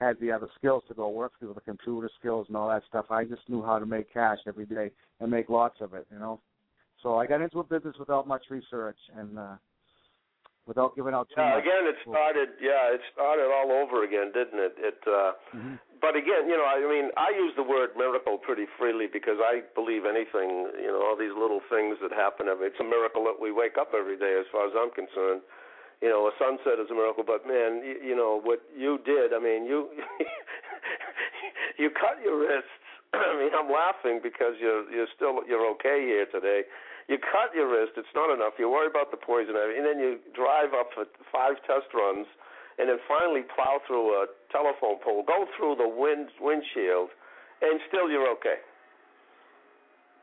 [0.00, 3.06] had the other skills to go work through the computer skills and all that stuff.
[3.10, 6.18] I just knew how to make cash every day and make lots of it, you
[6.18, 6.40] know.
[7.04, 9.54] So I got into a business without much research and uh
[10.64, 11.68] without giving out too Yeah, much.
[11.68, 12.56] again, it started.
[12.56, 14.74] Yeah, it started all over again, didn't it?
[14.80, 14.98] It.
[15.06, 15.78] uh Mhm.
[16.00, 19.62] But again, you know, I mean, I use the word miracle pretty freely because I
[19.76, 20.72] believe anything.
[20.80, 22.48] You know, all these little things that happen.
[22.48, 25.42] Every, it's a miracle that we wake up every day, as far as I'm concerned.
[26.00, 29.32] You know, a sunset is a miracle, but man, you, you know what you did.
[29.32, 29.88] I mean, you
[31.78, 32.72] you cut your wrists.
[33.14, 36.62] I mean, I'm laughing because you're you're still you're okay here today.
[37.08, 37.96] You cut your wrist.
[37.96, 38.56] It's not enough.
[38.58, 42.26] You worry about the poison, and then you drive up for five test runs
[42.78, 47.10] and then finally plow through a telephone pole, go through the wind windshield,
[47.62, 48.58] and still you're okay.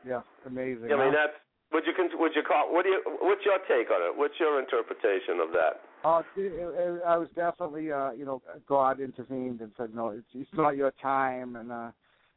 [0.04, 0.92] Yeah, amazing.
[0.92, 1.32] I mean that's
[1.72, 4.12] would you would you call what do you what's your take on it?
[4.12, 5.80] What's your interpretation of that?
[6.04, 10.50] Oh, it, I was definitely, uh, you know, God intervened and said, no, it's, it's
[10.52, 11.90] not your time, and uh,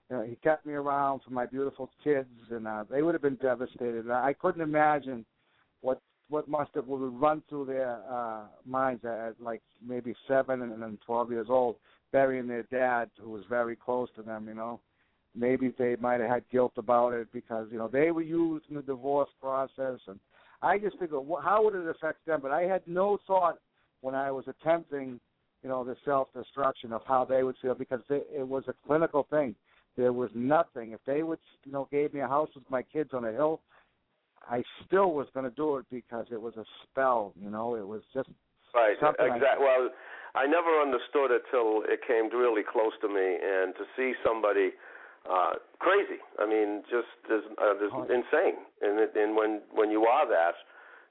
[0.10, 3.22] you know, He kept me around for my beautiful kids, and uh, they would have
[3.22, 4.10] been devastated.
[4.10, 5.26] I couldn't imagine
[5.82, 10.82] what what must have would run through their uh, minds at, like maybe seven and
[10.82, 11.76] then twelve years old,
[12.12, 14.48] burying their dad, who was very close to them.
[14.48, 14.80] You know,
[15.36, 18.76] maybe they might have had guilt about it because you know they were used in
[18.76, 20.20] the divorce process and
[20.62, 22.40] I just figured, how would it affect them?
[22.42, 23.60] But I had no thought
[24.02, 25.20] when I was attempting,
[25.62, 29.28] you know, the self-destruction of how they would feel because it, it was a clinical
[29.30, 29.56] thing.
[29.98, 30.92] There was nothing.
[30.92, 33.62] If they would, you know, gave me a house with my kids on a hill,
[34.50, 37.34] I still was going to do it because it was a spell.
[37.42, 38.30] You know, it was just
[38.76, 38.98] Right.
[39.00, 39.64] Something Exactly.
[39.64, 39.90] Well,
[40.36, 44.76] I never understood it till it came really close to me, and to see somebody
[45.26, 46.20] uh crazy.
[46.38, 48.04] I mean, just as, uh, as Oh.
[48.04, 48.60] insane.
[48.82, 50.56] And it, and when when you are that,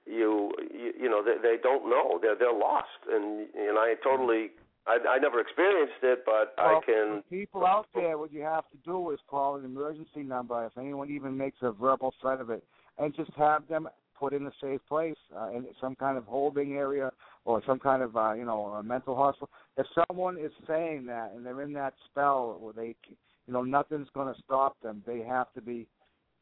[0.04, 2.18] you you, you know they, they don't know.
[2.20, 3.00] They're they're lost.
[3.10, 4.52] And and I totally
[4.86, 7.22] I I never experienced it, but I can.
[7.22, 10.76] for people out there, what you have to do is call an emergency number if
[10.76, 12.64] anyone even makes a verbal threat of it,
[12.98, 16.74] and just have them put in a safe place, uh, in some kind of holding
[16.74, 17.10] area
[17.44, 19.50] or some kind of uh, you know a mental hospital.
[19.76, 24.08] If someone is saying that and they're in that spell where they, you know, nothing's
[24.14, 25.86] going to stop them, they have to be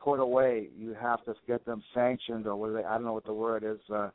[0.00, 0.68] put away.
[0.76, 3.64] You have to get them sanctioned or whether they, I don't know what the word
[3.64, 3.78] is.
[3.92, 4.10] Uh,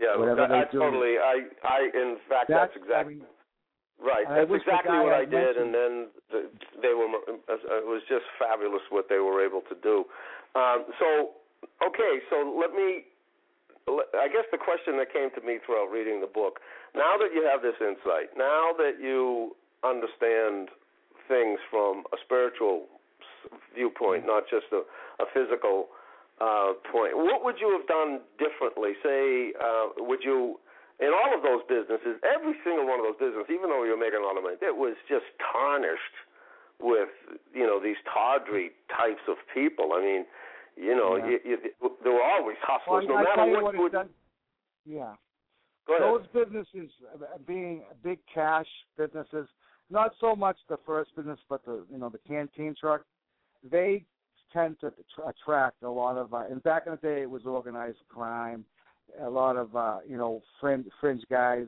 [0.00, 0.78] Yeah, whatever I do.
[0.78, 1.16] totally.
[1.18, 3.14] I I in fact that's, that's exactly.
[3.14, 3.26] I mean,
[3.98, 4.26] Right.
[4.30, 5.92] I That's exactly what I had did, and then
[6.30, 6.46] the,
[6.78, 7.10] they were.
[7.50, 10.06] It was just fabulous what they were able to do.
[10.54, 11.34] Um, so,
[11.82, 13.10] okay, so let me.
[13.90, 16.60] I guess the question that came to me throughout reading the book.
[16.94, 20.68] Now that you have this insight, now that you understand
[21.26, 22.86] things from a spiritual
[23.74, 24.84] viewpoint, not just a,
[25.18, 25.88] a physical
[26.38, 28.92] uh, point, what would you have done differently?
[29.02, 30.60] Say, uh, would you
[31.00, 34.02] in all of those businesses, every single one of those businesses, even though you were
[34.02, 36.16] making a lot of money, it was just tarnished
[36.82, 37.10] with
[37.54, 39.92] you know these tawdry types of people.
[39.94, 40.22] I mean,
[40.76, 41.38] you know, Yeah.
[41.44, 44.06] you, you, there were always hustlers, well, no I matter what what does.
[44.84, 45.14] Yeah.
[45.88, 48.66] Those businesses uh, being big cash
[48.98, 49.48] businesses,
[49.88, 53.02] not so much the first business, but the you know the canteen truck,
[53.68, 54.04] they
[54.52, 54.92] tend to
[55.26, 56.34] attract a lot of.
[56.34, 58.64] Uh, and back in the day, it was organized crime,
[59.20, 61.66] a lot of uh, you know fringe fringe guys.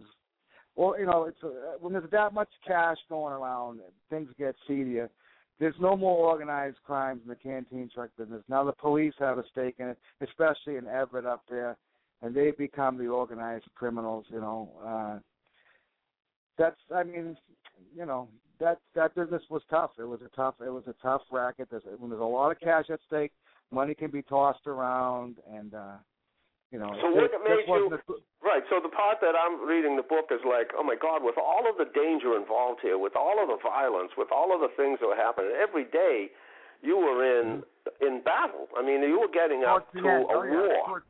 [0.76, 5.10] Well, you know, it's uh, when there's that much cash going around, things get seedier.
[5.58, 8.42] There's no more organized crimes in the canteen truck business.
[8.48, 11.76] Now the police have a stake in it, especially in Everett up there
[12.22, 14.26] and they become the organized criminals.
[14.28, 15.18] You know, uh,
[16.58, 17.36] that's I mean,
[17.94, 19.92] you know that that business was tough.
[19.98, 21.68] It was a tough it was a tough racket.
[21.70, 23.32] There's when there's a lot of cash at stake,
[23.70, 25.96] money can be tossed around, and uh,
[26.70, 26.90] you know.
[27.00, 28.00] So what it made you- a
[28.42, 28.62] Right.
[28.70, 31.68] So the part that I'm reading the book is like, oh my God, with all
[31.68, 34.98] of the danger involved here, with all of the violence, with all of the things
[35.00, 36.30] that were happening every day,
[36.82, 37.62] you were in
[38.00, 38.68] in battle.
[38.76, 40.24] I mean, you were getting towards up to end.
[40.24, 40.86] a oh, yeah, war.
[40.86, 41.06] Towards,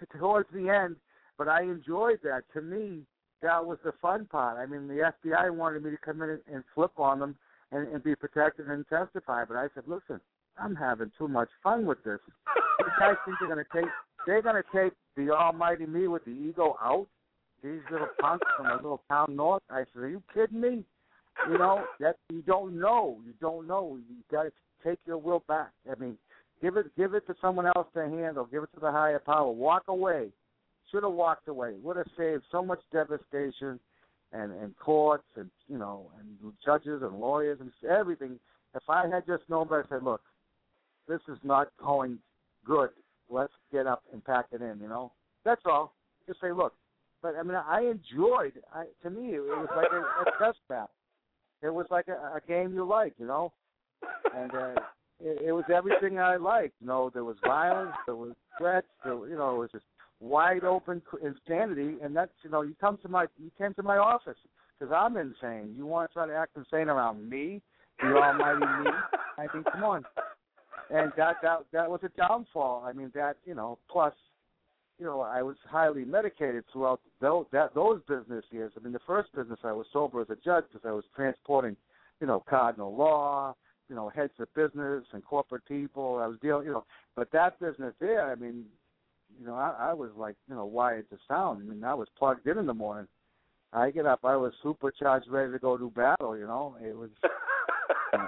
[0.00, 0.96] to, towards the end,
[1.36, 2.44] but I enjoyed that.
[2.54, 3.04] To me,
[3.42, 4.58] that was the fun part.
[4.58, 7.36] I mean, the FBI wanted me to come in and, flip on them
[7.72, 10.20] and, and be protected and testify, but I said, listen,
[10.58, 12.20] I'm having too much fun with this.
[12.78, 13.90] These guys think they're gonna take
[14.26, 17.06] they're gonna take the almighty me with the ego out.
[17.62, 19.62] These little punks from a little town north.
[19.70, 20.84] I said, Are you kidding me?
[21.48, 23.18] You know, that you don't know.
[23.24, 23.98] You don't know.
[24.08, 24.52] You gotta
[24.84, 25.70] take your will back.
[25.90, 26.18] I mean,
[26.60, 29.50] give it give it to someone else to handle, give it to the higher power.
[29.50, 30.28] Walk away.
[30.90, 31.74] Should have walked away.
[31.82, 33.80] Would have saved so much devastation
[34.32, 38.38] and and courts and you know and judges and lawyers and everything.
[38.74, 40.22] If I had just known better, I said, look,
[41.06, 42.18] this is not going
[42.64, 42.90] good.
[43.32, 44.78] Let's get up and pack it in.
[44.80, 45.12] You know,
[45.44, 45.94] that's all.
[46.26, 46.74] Just say, look.
[47.22, 48.52] But I mean, I enjoyed.
[48.74, 50.88] I to me, it was like a, a chess match.
[51.62, 53.52] It was like a, a game you like, you know,
[54.36, 54.74] and uh,
[55.20, 56.74] it, it was everything I liked.
[56.80, 59.84] You know, there was violence, there was threats, there, you know, it was just
[60.18, 61.96] wide open insanity.
[62.02, 64.38] And that's you know, you come to my you came to my office
[64.78, 65.74] because I'm insane.
[65.76, 67.62] You want to try to act insane around me,
[68.00, 68.90] the almighty me?
[69.38, 70.04] I think, come on.
[70.90, 72.84] And that that that was a downfall.
[72.86, 74.14] I mean, that you know, plus
[74.98, 78.72] you know, I was highly medicated throughout those that those business years.
[78.76, 81.76] I mean, the first business I was sober as a judge because I was transporting,
[82.20, 83.56] you know, Cardinal Law,
[83.88, 86.20] you know, heads of business and corporate people.
[86.22, 86.84] I was dealing, you know,
[87.16, 88.64] but that business there, I mean,
[89.40, 91.62] you know, I, I was like, you know, wired to sound.
[91.62, 93.08] I mean, I was plugged in in the morning.
[93.72, 96.36] I get up, I was supercharged, ready to go do battle.
[96.36, 97.10] You know, it was.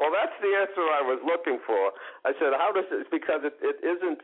[0.00, 1.92] well, that's the answer I was looking for.
[2.24, 4.20] I said, "How does it?" Because it, it isn't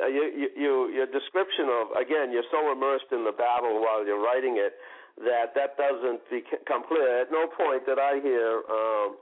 [0.00, 4.22] uh, you, you, your description of again, you're so immersed in the battle while you're
[4.22, 4.74] writing it
[5.18, 7.20] that that doesn't become clear.
[7.20, 9.16] At no point did I hear, um,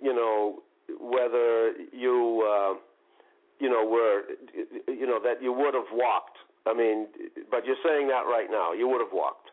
[0.00, 0.62] you know,
[1.00, 2.74] whether you, uh,
[3.60, 4.22] you know, were,
[4.88, 6.38] you know, that you would have walked.
[6.66, 7.06] I mean,
[7.50, 8.72] but you're saying that right now.
[8.72, 9.50] You would have walked.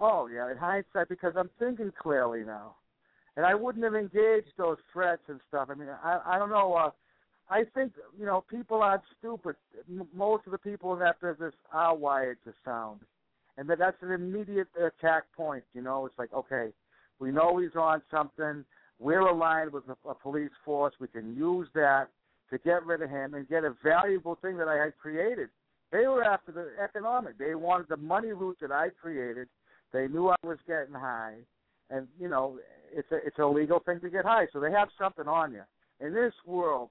[0.00, 2.76] Oh yeah, in hindsight, because I'm thinking clearly now,
[3.36, 5.68] and I wouldn't have engaged those threats and stuff.
[5.70, 6.74] I mean, I I don't know.
[6.74, 6.90] Uh,
[7.48, 9.56] I think you know people aren't stupid.
[9.88, 13.00] M- most of the people in that business are wired to sound,
[13.56, 15.64] and that that's an immediate attack point.
[15.74, 16.68] You know, it's like okay,
[17.18, 18.64] we know he's on something.
[18.98, 20.94] We're aligned with a, a police force.
[21.00, 22.08] We can use that
[22.50, 25.48] to get rid of him and get a valuable thing that I had created.
[25.92, 27.38] They were after the economic.
[27.38, 29.48] They wanted the money route that I created.
[29.92, 31.34] They knew I was getting high,
[31.90, 32.58] and you know
[32.94, 34.46] it's a it's a legal thing to get high.
[34.52, 35.62] So they have something on you.
[36.00, 36.90] In this world,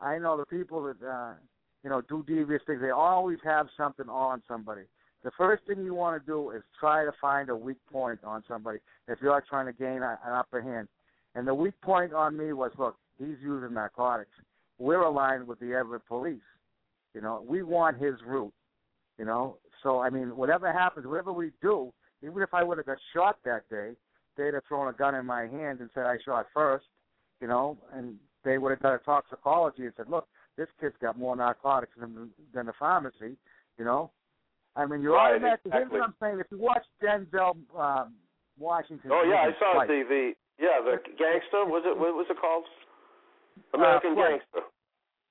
[0.00, 1.34] I know the people that uh,
[1.82, 2.80] you know do devious things.
[2.80, 4.82] They always have something on somebody.
[5.24, 8.42] The first thing you want to do is try to find a weak point on
[8.48, 10.88] somebody if you are trying to gain an upper hand.
[11.34, 14.32] And the weak point on me was, look, he's using narcotics.
[14.78, 16.40] We're aligned with the Everett police.
[17.14, 18.52] You know, we want his route.
[19.18, 22.86] You know, so I mean, whatever happens, whatever we do, even if I would have
[22.86, 23.92] got shot that day,
[24.36, 26.86] they'd have thrown a gun in my hand and said I shot first.
[27.40, 28.14] You know, and
[28.44, 32.30] they would have done a toxicology and said, look, this kid's got more narcotics than,
[32.54, 33.36] than the pharmacy,
[33.78, 34.12] you know.
[34.76, 35.70] I mean, you're right, automatically.
[35.70, 35.98] exactly.
[35.98, 38.14] Here's what I'm saying: if you watch Denzel um,
[38.58, 42.26] Washington, Oh yeah, I saw Flight, the the yeah the gangster was it what was
[42.30, 42.64] it called?
[43.74, 44.28] American Uh.
[44.28, 44.60] Gangster.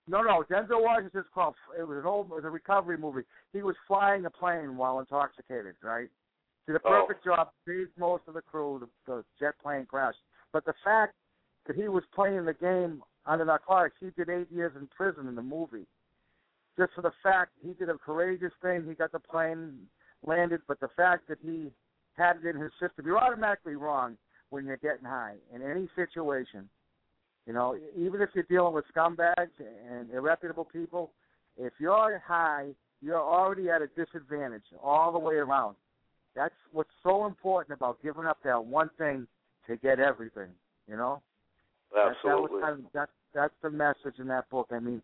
[0.08, 1.56] No, no, Denzel Washington's called.
[1.80, 3.22] It was an old, it was a recovery movie.
[3.54, 6.10] He was flying a plane while intoxicated, right?
[6.68, 7.06] Did a Oh.
[7.06, 8.88] perfect job, saved most of the crew.
[9.06, 10.20] The, the jet plane crashed,
[10.52, 11.16] but the fact
[11.66, 15.36] that he was playing the game under narcotics, he did eight years in prison in
[15.36, 15.86] the movie.
[16.78, 19.88] Just for the fact he did a courageous thing, he got the plane
[20.24, 21.72] landed, but the fact that he
[22.18, 24.18] had it in his system, you're automatically wrong
[24.50, 26.70] when you're getting high in any situation.
[27.48, 31.12] You know, even if you're dealing with scumbags and irreputable people,
[31.58, 32.70] if you're high,
[33.02, 35.76] you're already at a disadvantage all the way around.
[36.36, 39.28] That's what's so important about giving up that one thing
[39.68, 40.50] to get everything.
[40.88, 41.22] You know,
[41.94, 42.62] that, that Absolutely.
[42.62, 44.70] kind of, that that's the message in that book.
[44.72, 45.02] I mean,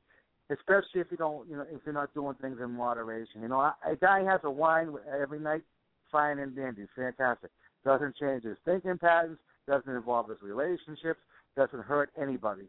[0.50, 3.42] especially if you don't, you know, if you're not doing things in moderation.
[3.42, 5.64] You know, a a guy has a wine every night,
[6.12, 7.52] fine and dandy, fantastic.
[7.86, 9.38] Doesn't change his thinking patterns.
[9.68, 11.20] Doesn't involve his relationships.
[11.56, 12.68] Doesn't hurt anybody.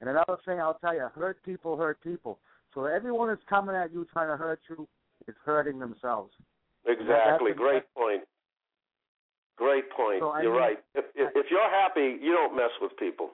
[0.00, 2.38] And another thing I'll tell you, hurt people hurt people.
[2.74, 4.86] So everyone that's coming at you trying to hurt you
[5.26, 6.32] is hurting themselves.
[6.86, 7.52] Exactly.
[7.52, 8.22] Great point.
[9.56, 10.20] Great point.
[10.20, 10.78] So, You're mean- right.
[10.94, 13.30] If, if if you're happy, you don't mess with people.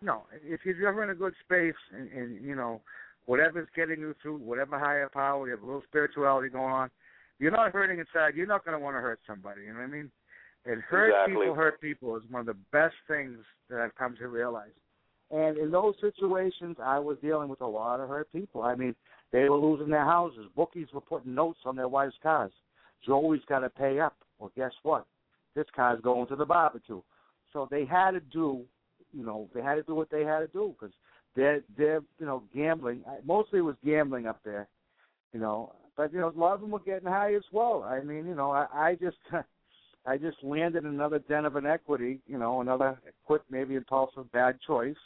[0.00, 2.80] No, if you're ever in a good space and, and you know
[3.26, 6.90] whatever's getting you through, whatever higher power, you have a little spirituality going on,
[7.38, 8.34] you're not hurting inside.
[8.34, 9.62] You're not going to want to hurt somebody.
[9.62, 10.10] You know what I mean?
[10.64, 11.34] And hurt Exactly.
[11.34, 14.70] people, hurt people is one of the best things that I've come to realize.
[15.30, 18.62] And in those situations, I was dealing with a lot of hurt people.
[18.62, 18.94] I mean,
[19.32, 20.46] they were losing their houses.
[20.54, 22.52] Bookies were putting notes on their wives' cars.
[23.04, 24.16] Joey's got to pay up.
[24.38, 25.06] Well, guess what?
[25.54, 27.02] This guy's going to the barbecue.
[27.52, 28.64] So they had to do
[29.12, 30.94] you know they had to do what they had to do because
[31.36, 33.04] they're they're you know gambling.
[33.24, 34.68] Mostly it was gambling up there,
[35.32, 35.74] you know.
[35.96, 37.82] But you know a lot of them were getting high as well.
[37.82, 39.18] I mean, you know, I, I just
[40.06, 44.96] I just landed another den of inequity, you know, another quick maybe impulsive bad choice.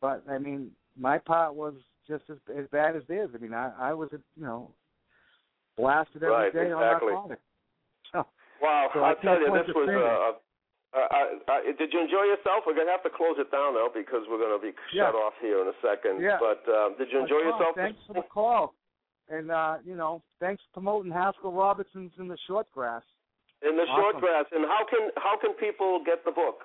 [0.00, 1.74] But I mean, my part was
[2.06, 3.30] just as, as bad as theirs.
[3.34, 4.70] I mean, I I was you know
[5.76, 7.12] blasted every Right, day exactly.
[7.12, 7.42] on narcotics.
[8.12, 8.26] So,
[8.62, 9.88] Wow, So I I tell you, this was.
[9.90, 10.38] Uh,
[10.94, 12.62] uh, uh, uh, did you enjoy yourself?
[12.66, 15.06] We're gonna have to close it down now because we're gonna be Yeah.
[15.10, 16.22] shut off here in a second.
[16.22, 16.38] Yeah.
[16.38, 17.74] But um, did you enjoy Tom, yourself?
[17.74, 18.74] Thanks for the call.
[19.28, 23.02] And uh, you know, thanks for promoting Haskell Robertson's in the short grass.
[23.62, 24.44] in the short grass.
[24.52, 26.62] And how can how can people get the book?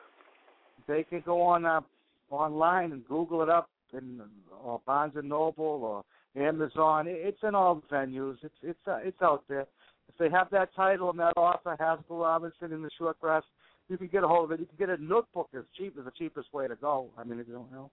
[0.88, 1.82] They can go on uh,
[2.30, 4.22] online and Google it up in
[4.64, 6.04] or Barnes and Noble or
[6.36, 7.06] Amazon.
[7.08, 8.38] It's in all the venues.
[8.44, 9.66] It's it's uh, it's out there.
[10.08, 13.44] If they have that title and that author, Haskell Robinson in the short grass,
[13.90, 14.60] you can get a hold of it.
[14.60, 17.10] You can get a notebook as cheap as the cheapest way to go.
[17.18, 17.92] I mean, if you don't know.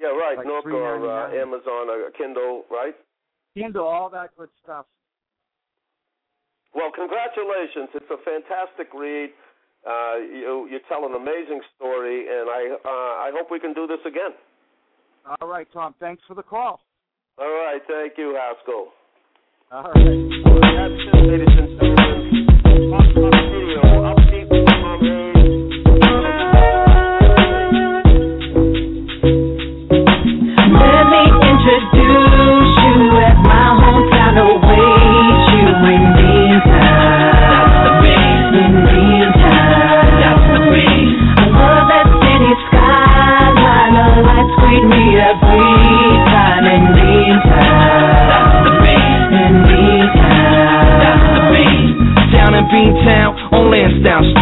[0.00, 0.36] Yeah, right.
[0.36, 2.94] Like Nook or uh, Amazon or Kindle, right?
[3.54, 4.86] Kindle, all that good stuff.
[6.74, 7.88] Well, congratulations!
[7.94, 9.30] It's a fantastic read.
[9.86, 13.86] Uh, you you tell an amazing story, and I uh, I hope we can do
[13.86, 14.32] this again.
[15.40, 15.94] All right, Tom.
[15.98, 16.80] Thanks for the call.
[17.38, 18.88] All right, thank you, Haskell.
[19.70, 19.92] All right.
[19.92, 22.16] That's it, ladies and gentlemen.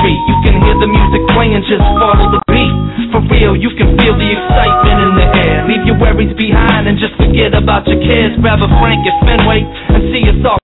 [0.05, 2.76] Street, you can hear the music playing, just follow the beat.
[3.09, 5.64] For real, you can feel the excitement in the air.
[5.64, 8.36] Leave your worries behind and just forget about your cares.
[8.36, 10.63] Grab a Frank at Fenway and see us all.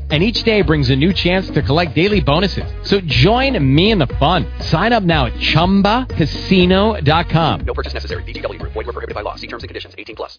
[0.11, 2.65] and each day brings a new chance to collect daily bonuses.
[2.83, 4.45] So join me in the fun.
[4.59, 7.59] Sign up now at ChumbaCasino.com.
[7.61, 8.23] No purchase necessary.
[8.23, 8.73] VGW Group.
[8.73, 9.35] Void were prohibited by law.
[9.35, 9.95] See terms and conditions.
[9.97, 10.37] 18 plus.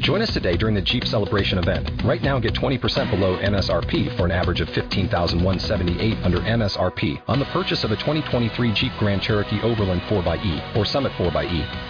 [0.00, 2.02] Join us today during the Jeep Celebration event.
[2.04, 7.44] Right now, get 20% below MSRP for an average of 15178 under MSRP on the
[7.46, 11.89] purchase of a 2023 Jeep Grand Cherokee Overland 4xE or Summit 4xE.